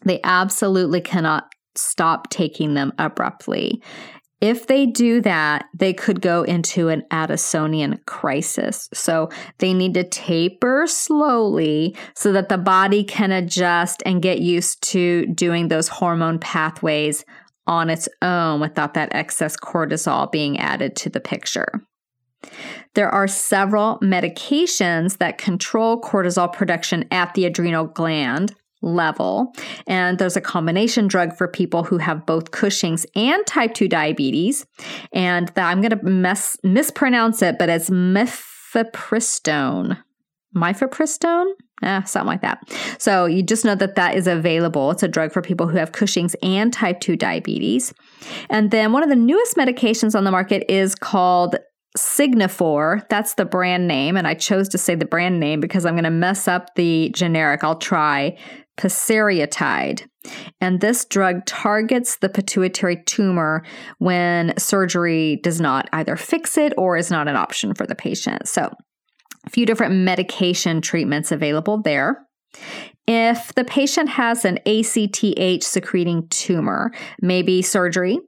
they 0.04 0.20
absolutely 0.22 1.00
cannot 1.00 1.50
stop 1.74 2.28
taking 2.28 2.74
them 2.74 2.92
abruptly. 2.98 3.82
If 4.42 4.66
they 4.66 4.86
do 4.86 5.20
that, 5.20 5.66
they 5.72 5.94
could 5.94 6.20
go 6.20 6.42
into 6.42 6.88
an 6.88 7.04
Addisonian 7.12 8.04
crisis. 8.06 8.88
So 8.92 9.28
they 9.58 9.72
need 9.72 9.94
to 9.94 10.02
taper 10.02 10.88
slowly 10.88 11.96
so 12.16 12.32
that 12.32 12.48
the 12.48 12.58
body 12.58 13.04
can 13.04 13.30
adjust 13.30 14.02
and 14.04 14.20
get 14.20 14.40
used 14.40 14.82
to 14.90 15.26
doing 15.26 15.68
those 15.68 15.86
hormone 15.86 16.40
pathways 16.40 17.24
on 17.68 17.88
its 17.88 18.08
own 18.20 18.60
without 18.60 18.94
that 18.94 19.14
excess 19.14 19.56
cortisol 19.56 20.32
being 20.32 20.58
added 20.58 20.96
to 20.96 21.08
the 21.08 21.20
picture. 21.20 21.86
There 22.94 23.10
are 23.10 23.28
several 23.28 24.00
medications 24.00 25.18
that 25.18 25.38
control 25.38 26.00
cortisol 26.00 26.52
production 26.52 27.04
at 27.12 27.32
the 27.34 27.44
adrenal 27.44 27.86
gland 27.86 28.56
level. 28.82 29.54
And 29.86 30.18
there's 30.18 30.36
a 30.36 30.40
combination 30.40 31.06
drug 31.06 31.36
for 31.36 31.48
people 31.48 31.84
who 31.84 31.98
have 31.98 32.26
both 32.26 32.50
Cushing's 32.50 33.06
and 33.14 33.46
type 33.46 33.74
2 33.74 33.88
diabetes. 33.88 34.66
And 35.12 35.48
the, 35.48 35.62
I'm 35.62 35.80
going 35.80 35.98
to 35.98 36.04
mess, 36.04 36.56
mispronounce 36.62 37.42
it, 37.42 37.58
but 37.58 37.68
it's 37.68 37.90
mifepristone. 37.90 39.98
Mifepristone? 40.54 41.46
Eh, 41.82 42.02
something 42.04 42.26
like 42.26 42.42
that. 42.42 42.60
So 42.98 43.26
you 43.26 43.42
just 43.42 43.64
know 43.64 43.74
that 43.74 43.96
that 43.96 44.14
is 44.14 44.26
available. 44.26 44.90
It's 44.90 45.02
a 45.02 45.08
drug 45.08 45.32
for 45.32 45.42
people 45.42 45.66
who 45.66 45.78
have 45.78 45.92
Cushing's 45.92 46.36
and 46.42 46.72
type 46.72 47.00
2 47.00 47.16
diabetes. 47.16 47.92
And 48.50 48.70
then 48.70 48.92
one 48.92 49.02
of 49.02 49.08
the 49.08 49.16
newest 49.16 49.56
medications 49.56 50.14
on 50.14 50.24
the 50.24 50.30
market 50.30 50.70
is 50.70 50.94
called 50.94 51.56
Signifor, 51.96 53.02
that's 53.10 53.34
the 53.34 53.44
brand 53.44 53.86
name, 53.86 54.16
and 54.16 54.26
I 54.26 54.32
chose 54.32 54.66
to 54.70 54.78
say 54.78 54.94
the 54.94 55.04
brand 55.04 55.38
name 55.38 55.60
because 55.60 55.84
I'm 55.84 55.92
going 55.92 56.04
to 56.04 56.10
mess 56.10 56.48
up 56.48 56.74
the 56.74 57.10
generic. 57.14 57.62
I'll 57.62 57.76
try 57.76 58.38
pasireotide. 58.76 60.06
And 60.60 60.80
this 60.80 61.04
drug 61.04 61.44
targets 61.46 62.16
the 62.16 62.28
pituitary 62.28 63.02
tumor 63.04 63.64
when 63.98 64.54
surgery 64.56 65.40
does 65.42 65.60
not 65.60 65.88
either 65.92 66.16
fix 66.16 66.56
it 66.56 66.72
or 66.78 66.96
is 66.96 67.10
not 67.10 67.28
an 67.28 67.36
option 67.36 67.74
for 67.74 67.86
the 67.86 67.94
patient. 67.94 68.48
So, 68.48 68.70
a 69.44 69.50
few 69.50 69.66
different 69.66 69.94
medication 69.94 70.80
treatments 70.80 71.32
available 71.32 71.82
there. 71.82 72.24
If 73.08 73.52
the 73.54 73.64
patient 73.64 74.08
has 74.10 74.44
an 74.44 74.58
ACTH 74.64 75.64
secreting 75.64 76.28
tumor, 76.28 76.92
maybe 77.20 77.60
surgery 77.60 78.20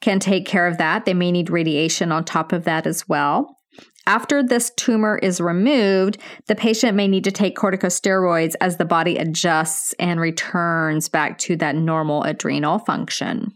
can 0.00 0.20
take 0.20 0.46
care 0.46 0.66
of 0.66 0.78
that. 0.78 1.04
They 1.04 1.14
may 1.14 1.32
need 1.32 1.50
radiation 1.50 2.12
on 2.12 2.24
top 2.24 2.52
of 2.52 2.64
that 2.64 2.86
as 2.86 3.08
well. 3.08 3.56
After 4.06 4.42
this 4.42 4.70
tumor 4.76 5.18
is 5.18 5.40
removed, 5.40 6.18
the 6.48 6.56
patient 6.56 6.96
may 6.96 7.06
need 7.06 7.24
to 7.24 7.30
take 7.30 7.56
corticosteroids 7.56 8.54
as 8.60 8.76
the 8.76 8.84
body 8.84 9.16
adjusts 9.16 9.92
and 9.98 10.20
returns 10.20 11.08
back 11.08 11.38
to 11.38 11.56
that 11.56 11.76
normal 11.76 12.22
adrenal 12.24 12.78
function. 12.80 13.52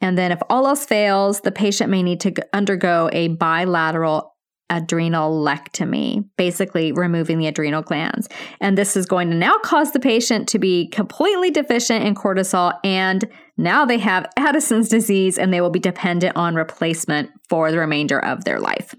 And 0.00 0.18
then, 0.18 0.32
if 0.32 0.40
all 0.50 0.66
else 0.66 0.84
fails, 0.84 1.40
the 1.40 1.52
patient 1.52 1.90
may 1.90 2.02
need 2.02 2.20
to 2.20 2.34
undergo 2.52 3.08
a 3.12 3.28
bilateral 3.28 4.34
adrenalectomy, 4.70 6.24
basically 6.36 6.92
removing 6.92 7.38
the 7.38 7.46
adrenal 7.46 7.82
glands. 7.82 8.28
And 8.60 8.76
this 8.76 8.96
is 8.96 9.06
going 9.06 9.30
to 9.30 9.36
now 9.36 9.54
cause 9.62 9.92
the 9.92 10.00
patient 10.00 10.48
to 10.48 10.58
be 10.58 10.88
completely 10.88 11.50
deficient 11.50 12.04
in 12.04 12.14
cortisol, 12.14 12.74
and 12.82 13.24
now 13.56 13.84
they 13.84 13.98
have 13.98 14.26
Addison's 14.36 14.88
disease 14.88 15.38
and 15.38 15.52
they 15.52 15.60
will 15.60 15.70
be 15.70 15.78
dependent 15.78 16.36
on 16.36 16.54
replacement 16.54 17.30
for 17.48 17.70
the 17.70 17.78
remainder 17.78 18.22
of 18.22 18.44
their 18.44 18.58
life. 18.58 18.94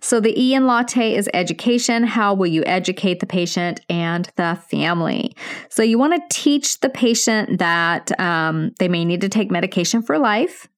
So, 0.00 0.20
the 0.20 0.38
E 0.40 0.54
in 0.54 0.66
latte 0.66 1.14
is 1.14 1.28
education. 1.34 2.04
How 2.04 2.34
will 2.34 2.46
you 2.46 2.62
educate 2.66 3.20
the 3.20 3.26
patient 3.26 3.80
and 3.88 4.30
the 4.36 4.58
family? 4.70 5.34
So, 5.68 5.82
you 5.82 5.98
want 5.98 6.14
to 6.14 6.36
teach 6.36 6.80
the 6.80 6.90
patient 6.90 7.58
that 7.58 8.18
um, 8.20 8.72
they 8.78 8.88
may 8.88 9.04
need 9.04 9.20
to 9.22 9.28
take 9.28 9.50
medication 9.50 10.02
for 10.02 10.18
life. 10.18 10.68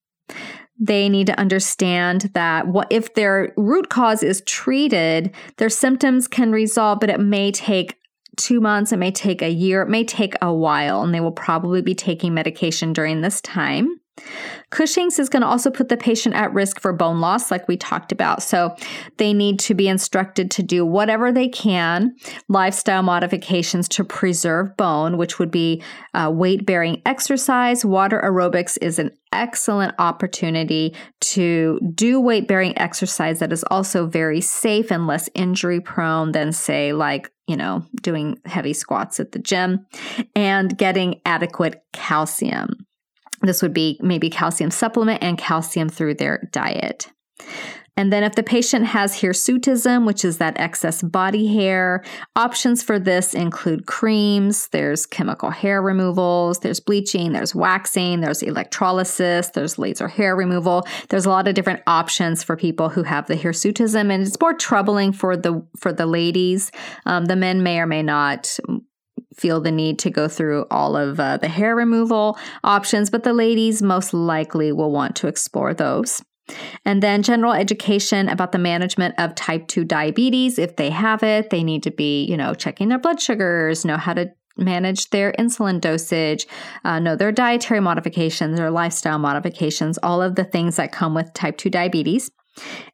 They 0.79 1.07
need 1.07 1.27
to 1.27 1.39
understand 1.39 2.31
that 2.33 2.67
what 2.67 2.87
if 2.89 3.13
their 3.13 3.53
root 3.55 3.89
cause 3.89 4.23
is 4.23 4.41
treated, 4.45 5.33
their 5.57 5.69
symptoms 5.69 6.27
can 6.27 6.51
resolve, 6.51 6.99
but 6.99 7.09
it 7.09 7.19
may 7.19 7.51
take 7.51 7.97
two 8.37 8.59
months, 8.59 8.91
it 8.91 8.97
may 8.97 9.11
take 9.11 9.41
a 9.41 9.49
year, 9.49 9.83
it 9.83 9.89
may 9.89 10.03
take 10.03 10.33
a 10.41 10.53
while, 10.53 11.03
and 11.03 11.13
they 11.13 11.19
will 11.19 11.31
probably 11.31 11.81
be 11.81 11.95
taking 11.95 12.33
medication 12.33 12.91
during 12.91 13.21
this 13.21 13.39
time. 13.41 13.99
Cushing's 14.69 15.19
is 15.19 15.29
going 15.29 15.41
to 15.41 15.47
also 15.47 15.69
put 15.69 15.89
the 15.89 15.97
patient 15.97 16.35
at 16.35 16.53
risk 16.53 16.79
for 16.79 16.93
bone 16.93 17.19
loss, 17.19 17.51
like 17.51 17.67
we 17.67 17.77
talked 17.77 18.11
about. 18.11 18.41
So 18.41 18.75
they 19.17 19.33
need 19.33 19.59
to 19.59 19.73
be 19.73 19.87
instructed 19.87 20.49
to 20.51 20.63
do 20.63 20.85
whatever 20.85 21.31
they 21.31 21.47
can, 21.47 22.15
lifestyle 22.47 23.03
modifications 23.03 23.87
to 23.89 24.03
preserve 24.03 24.75
bone, 24.77 25.17
which 25.17 25.39
would 25.39 25.51
be 25.51 25.83
uh, 26.13 26.31
weight 26.33 26.65
bearing 26.65 27.01
exercise. 27.05 27.85
Water 27.85 28.21
aerobics 28.23 28.77
is 28.81 28.99
an 28.99 29.11
excellent 29.31 29.93
opportunity 29.99 30.95
to 31.21 31.79
do 31.93 32.19
weight 32.19 32.47
bearing 32.47 32.77
exercise 32.77 33.39
that 33.39 33.51
is 33.51 33.63
also 33.69 34.07
very 34.07 34.41
safe 34.41 34.91
and 34.91 35.07
less 35.07 35.29
injury 35.33 35.81
prone 35.81 36.31
than, 36.31 36.51
say, 36.51 36.93
like 36.93 37.29
you 37.47 37.57
know, 37.57 37.85
doing 38.01 38.39
heavy 38.45 38.73
squats 38.73 39.19
at 39.19 39.33
the 39.33 39.39
gym 39.39 39.85
and 40.33 40.77
getting 40.77 41.19
adequate 41.25 41.83
calcium. 41.91 42.85
This 43.43 43.61
would 43.61 43.73
be 43.73 43.99
maybe 44.01 44.29
calcium 44.29 44.71
supplement 44.71 45.21
and 45.21 45.37
calcium 45.37 45.89
through 45.89 46.15
their 46.15 46.49
diet. 46.51 47.11
And 47.95 48.11
then, 48.11 48.23
if 48.23 48.33
the 48.33 48.41
patient 48.41 48.87
has 48.87 49.21
hirsutism, 49.21 50.07
which 50.07 50.25
is 50.25 50.39
that 50.39 50.59
excess 50.59 51.03
body 51.03 51.45
hair, 51.55 52.03
options 52.35 52.81
for 52.81 52.97
this 52.97 53.35
include 53.35 53.85
creams, 53.85 54.67
there's 54.69 55.05
chemical 55.05 55.51
hair 55.51 55.79
removals, 55.79 56.59
there's 56.59 56.79
bleaching, 56.79 57.33
there's 57.33 57.53
waxing, 57.53 58.21
there's 58.21 58.41
electrolysis, 58.41 59.49
there's 59.49 59.77
laser 59.77 60.07
hair 60.07 60.35
removal. 60.35 60.87
There's 61.09 61.27
a 61.27 61.29
lot 61.29 61.47
of 61.47 61.53
different 61.53 61.83
options 61.85 62.43
for 62.43 62.55
people 62.57 62.89
who 62.89 63.03
have 63.03 63.27
the 63.27 63.35
hirsutism, 63.35 64.11
and 64.11 64.25
it's 64.25 64.41
more 64.41 64.55
troubling 64.55 65.11
for 65.11 65.37
the 65.37 65.63
for 65.77 65.93
the 65.93 66.07
ladies. 66.07 66.71
Um, 67.05 67.25
the 67.25 67.35
men 67.35 67.61
may 67.61 67.79
or 67.79 67.85
may 67.85 68.01
not 68.01 68.57
feel 69.35 69.61
the 69.61 69.71
need 69.71 69.99
to 69.99 70.09
go 70.09 70.27
through 70.27 70.65
all 70.69 70.95
of 70.95 71.19
uh, 71.19 71.37
the 71.37 71.47
hair 71.47 71.75
removal 71.75 72.37
options, 72.63 73.09
but 73.09 73.23
the 73.23 73.33
ladies 73.33 73.81
most 73.81 74.13
likely 74.13 74.71
will 74.71 74.91
want 74.91 75.15
to 75.17 75.27
explore 75.27 75.73
those. 75.73 76.21
And 76.85 77.01
then 77.01 77.23
general 77.23 77.53
education 77.53 78.27
about 78.27 78.51
the 78.51 78.59
management 78.59 79.15
of 79.17 79.35
type 79.35 79.67
2 79.67 79.85
diabetes. 79.85 80.59
If 80.59 80.75
they 80.75 80.89
have 80.89 81.23
it, 81.23 81.49
they 81.49 81.63
need 81.63 81.83
to 81.83 81.91
be, 81.91 82.25
you 82.25 82.35
know, 82.35 82.53
checking 82.53 82.89
their 82.89 82.99
blood 82.99 83.21
sugars, 83.21 83.85
know 83.85 83.97
how 83.97 84.13
to 84.13 84.31
manage 84.57 85.09
their 85.09 85.31
insulin 85.39 85.81
dosage, 85.81 86.45
uh, 86.83 86.99
know 86.99 87.15
their 87.15 87.31
dietary 87.31 87.79
modifications, 87.79 88.57
their 88.57 88.69
lifestyle 88.69 89.17
modifications, 89.17 89.97
all 90.03 90.21
of 90.21 90.35
the 90.35 90.43
things 90.43 90.75
that 90.75 90.91
come 90.91 91.15
with 91.15 91.33
type 91.33 91.57
2 91.57 91.69
diabetes. 91.69 92.29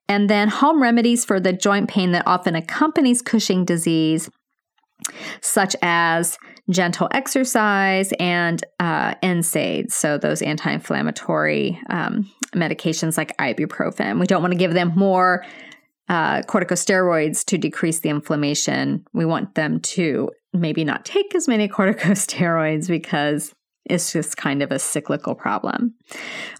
And 0.08 0.30
then 0.30 0.47
home 0.47 0.82
remedies 0.82 1.25
for 1.25 1.39
the 1.39 1.52
joint 1.52 1.89
pain 1.89 2.12
that 2.13 2.25
often 2.25 2.56
accompanies 2.56 3.21
Cushing 3.21 3.65
disease 3.65 4.30
such 5.42 5.76
as 5.82 6.38
gentle 6.70 7.08
exercise 7.12 8.12
and 8.20 8.64
uh, 8.80 9.16
NSAIDs, 9.16 9.92
so 9.92 10.18
those 10.18 10.42
anti 10.42 10.72
inflammatory 10.72 11.80
um, 11.90 12.30
medications 12.54 13.18
like 13.18 13.36
ibuprofen. 13.38 14.20
We 14.20 14.28
don't 14.28 14.42
want 14.42 14.54
to 14.54 14.60
give 14.60 14.74
them 14.74 14.94
more 14.96 15.46
uh, 16.08 16.42
corticosteroids 16.42 17.46
to 17.46 17.58
decrease 17.58 18.00
the 18.00 18.10
inflammation. 18.10 19.06
We 19.14 19.26
want 19.26 19.56
them 19.56 19.80
to 19.82 20.32
maybe 20.54 20.84
not 20.84 21.06
take 21.06 21.36
as 21.36 21.48
many 21.48 21.68
corticosteroids 21.70 22.88
because 22.88 23.54
it's 23.86 24.12
just 24.14 24.38
kind 24.38 24.62
of 24.62 24.72
a 24.72 24.80
cyclical 24.80 25.36
problem. 25.36 25.96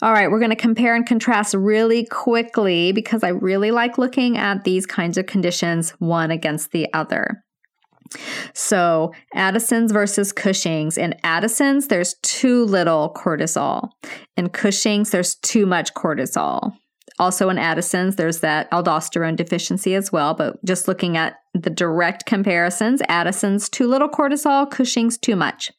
All 0.02 0.14
right, 0.14 0.32
we're 0.32 0.40
going 0.40 0.50
to 0.50 0.56
compare 0.56 0.96
and 0.96 1.06
contrast 1.06 1.54
really 1.54 2.06
quickly 2.06 2.92
because 2.92 3.24
I 3.24 3.30
really 3.30 3.72
like 3.72 3.98
looking 3.98 4.38
at 4.38 4.64
these 4.64 4.86
kinds 4.86 5.18
of 5.18 5.28
conditions 5.28 5.92
one 6.00 6.32
against 6.32 6.72
the 6.72 6.92
other. 6.94 7.44
So, 8.54 9.14
Addison's 9.34 9.92
versus 9.92 10.32
Cushing's. 10.32 10.98
In 10.98 11.16
Addison's, 11.24 11.88
there's 11.88 12.16
too 12.24 12.66
little 12.66 13.14
cortisol. 13.16 13.90
In 14.38 14.50
Cushing's, 14.50 15.12
there's 15.12 15.36
too 15.36 15.66
much 15.66 15.94
cortisol. 15.94 16.74
Also, 17.20 17.50
in 17.50 17.58
Addison's, 17.58 18.16
there's 18.16 18.40
that 18.40 18.72
aldosterone 18.72 19.36
deficiency 19.36 19.94
as 19.94 20.12
well. 20.12 20.34
But 20.34 20.64
just 20.64 20.88
looking 20.88 21.18
at 21.18 21.36
the 21.54 21.70
direct 21.70 22.26
comparisons, 22.26 23.02
Addison's 23.10 23.68
too 23.68 23.88
little 23.88 24.08
cortisol, 24.08 24.70
Cushing's 24.70 25.18
too 25.18 25.36
much. 25.36 25.70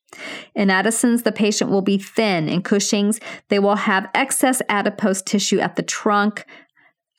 In 0.54 0.68
Addison's, 0.68 1.22
the 1.22 1.32
patient 1.32 1.70
will 1.70 1.82
be 1.82 1.96
thin. 1.96 2.48
In 2.48 2.62
Cushing's, 2.62 3.20
they 3.48 3.58
will 3.58 3.76
have 3.76 4.10
excess 4.14 4.60
adipose 4.68 5.22
tissue 5.22 5.60
at 5.60 5.76
the 5.76 5.82
trunk, 5.82 6.44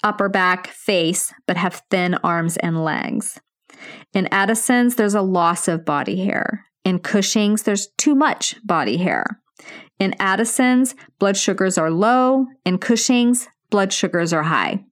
upper 0.04 0.30
back, 0.30 0.67
face, 0.67 1.34
but 1.47 1.58
have 1.58 1.82
thin 1.89 2.13
arms 2.15 2.58
and 2.58 2.84
legs. 2.84 3.39
In 4.13 4.27
Addison's, 4.31 4.95
there's 4.95 5.15
a 5.15 5.21
loss 5.21 5.67
of 5.67 5.85
body 5.85 6.23
hair. 6.23 6.65
In 6.83 6.99
Cushing's, 6.99 7.63
there's 7.63 7.87
too 7.97 8.15
much 8.15 8.55
body 8.65 8.97
hair. 8.97 9.25
In 9.99 10.15
Addison's, 10.19 10.95
blood 11.19 11.37
sugars 11.37 11.77
are 11.77 11.91
low. 11.91 12.47
In 12.65 12.77
Cushing's, 12.79 13.47
blood 13.69 13.93
sugars 13.93 14.33
are 14.33 14.43
high. 14.43 14.83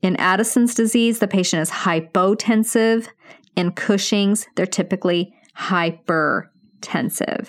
In 0.00 0.16
Addison's 0.16 0.74
disease, 0.74 1.18
the 1.18 1.28
patient 1.28 1.62
is 1.62 1.70
hypotensive. 1.70 3.08
In 3.56 3.72
Cushing's, 3.72 4.46
they're 4.56 4.66
typically 4.66 5.34
hypertensive. 5.56 7.48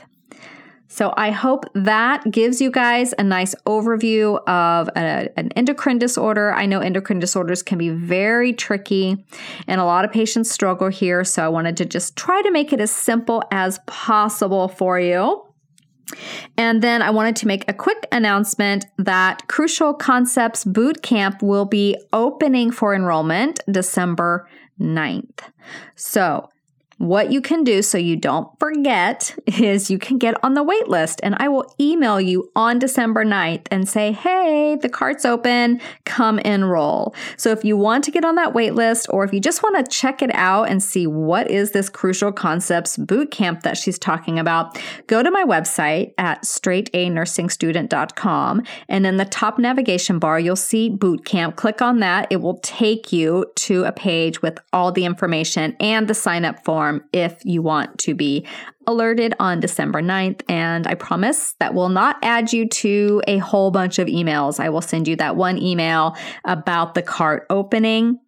So 0.92 1.14
I 1.16 1.30
hope 1.30 1.66
that 1.76 2.30
gives 2.32 2.60
you 2.60 2.72
guys 2.72 3.14
a 3.20 3.24
nice 3.24 3.54
overview 3.68 4.44
of 4.48 4.90
a, 4.96 5.30
an 5.38 5.52
endocrine 5.52 6.00
disorder. 6.00 6.52
I 6.52 6.66
know 6.66 6.80
endocrine 6.80 7.20
disorders 7.20 7.62
can 7.62 7.78
be 7.78 7.90
very 7.90 8.54
tricky 8.54 9.24
and 9.68 9.80
a 9.80 9.86
lot 9.86 10.04
of 10.04 10.12
patients 10.12 10.50
struggle 10.50 10.88
here. 10.88 11.24
So 11.24 11.46
I 11.46 11.48
wanted 11.48 11.78
to 11.78 11.86
just 11.86 12.16
try 12.16 12.42
to 12.42 12.50
make 12.50 12.74
it 12.74 12.82
as 12.82 12.90
simple 12.90 13.44
as 13.52 13.80
possible 13.86 14.68
for 14.68 15.00
you. 15.00 15.46
And 16.58 16.82
then 16.82 17.04
I 17.04 17.12
wanted 17.12 17.36
to 17.38 17.48
make 17.48 17.70
a 17.70 17.74
quick 17.74 18.08
announcement 18.12 18.88
that 18.98 19.48
Crucial 19.48 19.94
Concepts 19.94 20.66
Boot 20.66 21.04
Camp 21.04 21.44
will 21.44 21.66
be 21.66 21.98
opening 22.14 22.72
for 22.72 22.96
enrollment 22.96 23.60
December 23.70 24.50
9th. 24.80 25.42
So 25.96 26.50
what 27.00 27.32
you 27.32 27.42
can 27.42 27.64
do 27.64 27.82
so 27.82 27.98
you 27.98 28.18
don't 28.18 28.48
forget 28.60 29.34
is 29.48 29.90
you 29.90 29.98
can 29.98 30.18
get 30.18 30.36
on 30.44 30.54
the 30.54 30.62
wait 30.62 30.90
list 30.90 31.22
and 31.24 31.34
I 31.40 31.48
will 31.48 31.74
email 31.80 32.20
you 32.20 32.52
on 32.58 32.78
December 32.78 33.24
9th 33.24 33.68
and 33.72 33.88
say, 33.88 34.12
hey, 34.12 34.76
the 34.76 34.90
cart's 34.90 35.24
open, 35.24 35.80
come 36.04 36.40
enroll. 36.40 37.16
So 37.38 37.52
if 37.52 37.64
you 37.64 37.78
want 37.78 38.04
to 38.04 38.12
get 38.12 38.26
on 38.26 38.36
that 38.36 38.54
wait 38.54 38.76
list 38.76 39.08
or 39.10 39.24
if 39.24 39.32
you 39.32 39.40
just 39.40 39.64
want 39.64 39.78
to 39.78 39.84
check 39.90 40.22
it 40.22 40.36
out 40.36 40.64
and 40.64 40.84
see 40.84 41.08
what 41.08 41.50
is 41.50 41.72
this 41.72 41.88
Crucial 41.88 42.34
Concepts 42.34 42.98
boot 42.98 43.32
camp 43.32 43.64
that 43.64 43.78
she's 43.78 43.98
talking 43.98 44.38
about, 44.38 44.78
go 45.08 45.24
to 45.24 45.32
my 45.32 45.46
website 45.46 46.14
at 46.18 46.44
straightanursingstudent.com 46.44 48.64
and 48.90 49.06
in 49.06 49.16
the 49.16 49.24
top 49.24 49.58
navigation 49.58 50.20
bar, 50.20 50.38
you'll 50.38 50.58
see 50.58 50.90
boot 50.90 51.24
camp. 51.24 51.56
Click 51.56 51.82
on 51.82 52.02
that. 52.02 52.28
It 52.30 52.42
will 52.42 52.60
take 52.60 53.14
you 53.14 53.46
to 53.56 53.86
a 53.86 53.94
page 53.94 54.42
with 54.42 54.60
all 54.74 54.92
the 54.92 55.06
information 55.06 55.78
and 55.80 56.10
the 56.10 56.14
sign 56.14 56.44
up 56.44 56.66
form 56.66 56.89
if 57.14 57.44
you 57.44 57.62
want 57.62 57.98
to 58.00 58.14
be 58.14 58.46
alerted 58.88 59.34
on 59.40 59.60
December 59.60 60.02
9th. 60.02 60.42
And 60.50 60.88
I 60.88 60.96
promise 60.96 61.54
that 61.60 61.74
will 61.74 61.90
not 61.90 62.18
add 62.24 62.52
you 62.52 62.68
to 62.68 63.22
a 63.28 63.38
whole 63.38 63.72
bunch 63.72 64.00
of 64.00 64.08
emails. 64.08 64.60
I 64.60 64.70
will 64.70 64.82
send 64.82 65.08
you 65.08 65.16
that 65.18 65.36
one 65.36 65.58
email 65.58 66.16
about 66.44 66.96
the 66.96 67.04
cart 67.04 67.46
opening 67.50 68.20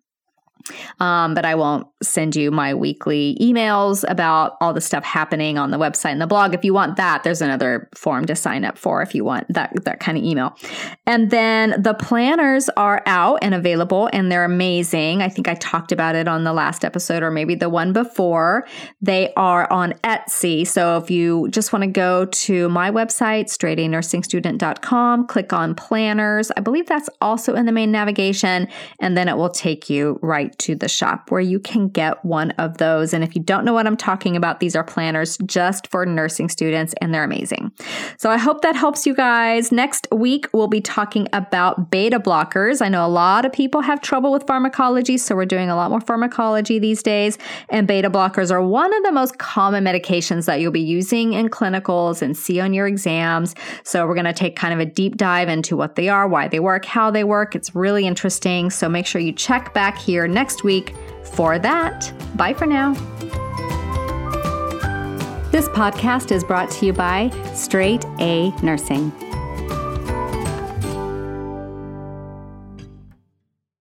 um, 0.99 1.33
but 1.33 1.45
I 1.45 1.55
won't 1.55 1.87
send 2.01 2.35
you 2.35 2.51
my 2.51 2.73
weekly 2.73 3.37
emails 3.39 4.03
about 4.07 4.57
all 4.59 4.73
the 4.73 4.81
stuff 4.81 5.03
happening 5.03 5.57
on 5.57 5.71
the 5.71 5.77
website 5.77 6.11
and 6.11 6.21
the 6.21 6.27
blog. 6.27 6.53
If 6.53 6.63
you 6.63 6.73
want 6.73 6.97
that, 6.97 7.23
there's 7.23 7.41
another 7.41 7.89
form 7.95 8.25
to 8.25 8.35
sign 8.35 8.65
up 8.65 8.77
for 8.77 9.01
if 9.01 9.13
you 9.13 9.23
want 9.23 9.47
that, 9.49 9.71
that 9.83 9.99
kind 9.99 10.17
of 10.17 10.23
email. 10.23 10.57
And 11.05 11.31
then 11.31 11.81
the 11.81 11.93
planners 11.93 12.69
are 12.77 13.03
out 13.05 13.39
and 13.41 13.53
available 13.53 14.09
and 14.13 14.31
they're 14.31 14.45
amazing. 14.45 15.21
I 15.21 15.29
think 15.29 15.47
I 15.47 15.55
talked 15.55 15.91
about 15.91 16.15
it 16.15 16.27
on 16.27 16.43
the 16.43 16.53
last 16.53 16.83
episode 16.83 17.23
or 17.23 17.31
maybe 17.31 17.55
the 17.55 17.69
one 17.69 17.93
before. 17.93 18.67
They 19.01 19.33
are 19.35 19.71
on 19.71 19.93
Etsy. 20.03 20.65
So 20.65 20.97
if 20.97 21.11
you 21.11 21.47
just 21.49 21.73
want 21.73 21.83
to 21.83 21.89
go 21.89 22.25
to 22.25 22.69
my 22.69 22.91
website, 22.91 23.45
straightanursingstudent.com, 23.45 25.27
click 25.27 25.53
on 25.53 25.75
planners. 25.75 26.51
I 26.57 26.61
believe 26.61 26.87
that's 26.87 27.09
also 27.19 27.55
in 27.55 27.65
the 27.65 27.71
main 27.71 27.91
navigation 27.91 28.67
and 28.99 29.17
then 29.17 29.27
it 29.27 29.37
will 29.37 29.49
take 29.49 29.89
you 29.89 30.19
right 30.21 30.50
to 30.59 30.75
the 30.75 30.87
shop 30.87 31.31
where 31.31 31.41
you 31.41 31.59
can 31.59 31.87
get 31.87 32.23
one 32.25 32.51
of 32.51 32.77
those. 32.77 33.13
And 33.13 33.23
if 33.23 33.35
you 33.35 33.41
don't 33.41 33.65
know 33.65 33.73
what 33.73 33.87
I'm 33.87 33.97
talking 33.97 34.35
about, 34.35 34.59
these 34.59 34.75
are 34.75 34.83
planners 34.83 35.37
just 35.45 35.87
for 35.87 36.05
nursing 36.05 36.49
students 36.49 36.93
and 37.01 37.13
they're 37.13 37.23
amazing. 37.23 37.71
So 38.17 38.29
I 38.29 38.37
hope 38.37 38.61
that 38.61 38.75
helps 38.75 39.05
you 39.05 39.13
guys. 39.15 39.71
Next 39.71 40.07
week, 40.11 40.47
we'll 40.53 40.67
be 40.67 40.81
talking 40.81 41.27
about 41.33 41.91
beta 41.91 42.19
blockers. 42.19 42.81
I 42.81 42.89
know 42.89 43.05
a 43.05 43.07
lot 43.07 43.45
of 43.45 43.53
people 43.53 43.81
have 43.81 44.01
trouble 44.01 44.31
with 44.31 44.45
pharmacology, 44.47 45.17
so 45.17 45.35
we're 45.35 45.45
doing 45.45 45.69
a 45.69 45.75
lot 45.75 45.89
more 45.89 46.01
pharmacology 46.01 46.79
these 46.79 47.03
days. 47.03 47.37
And 47.69 47.87
beta 47.87 48.09
blockers 48.09 48.51
are 48.51 48.61
one 48.61 48.93
of 48.93 49.03
the 49.03 49.11
most 49.11 49.37
common 49.37 49.83
medications 49.83 50.45
that 50.45 50.59
you'll 50.59 50.71
be 50.71 50.81
using 50.81 51.33
in 51.33 51.49
clinicals 51.49 52.21
and 52.21 52.35
see 52.35 52.59
on 52.59 52.73
your 52.73 52.87
exams. 52.87 53.55
So 53.83 54.05
we're 54.07 54.15
going 54.15 54.25
to 54.25 54.33
take 54.33 54.55
kind 54.55 54.73
of 54.73 54.79
a 54.79 54.85
deep 54.85 55.17
dive 55.17 55.49
into 55.49 55.77
what 55.77 55.95
they 55.95 56.09
are, 56.09 56.27
why 56.27 56.47
they 56.47 56.59
work, 56.59 56.85
how 56.85 57.11
they 57.11 57.23
work. 57.23 57.55
It's 57.55 57.75
really 57.75 58.05
interesting. 58.05 58.69
So 58.69 58.89
make 58.89 59.05
sure 59.05 59.21
you 59.21 59.31
check 59.31 59.73
back 59.73 59.97
here 59.97 60.27
next 60.27 60.40
next 60.41 60.63
week 60.63 60.95
for 61.35 61.59
that. 61.59 62.11
Bye 62.35 62.55
for 62.55 62.65
now. 62.65 62.93
This 65.51 65.67
podcast 65.69 66.31
is 66.31 66.43
brought 66.43 66.71
to 66.71 66.85
you 66.87 66.93
by 66.93 67.29
Straight 67.53 68.03
A 68.19 68.49
Nursing. 68.63 69.11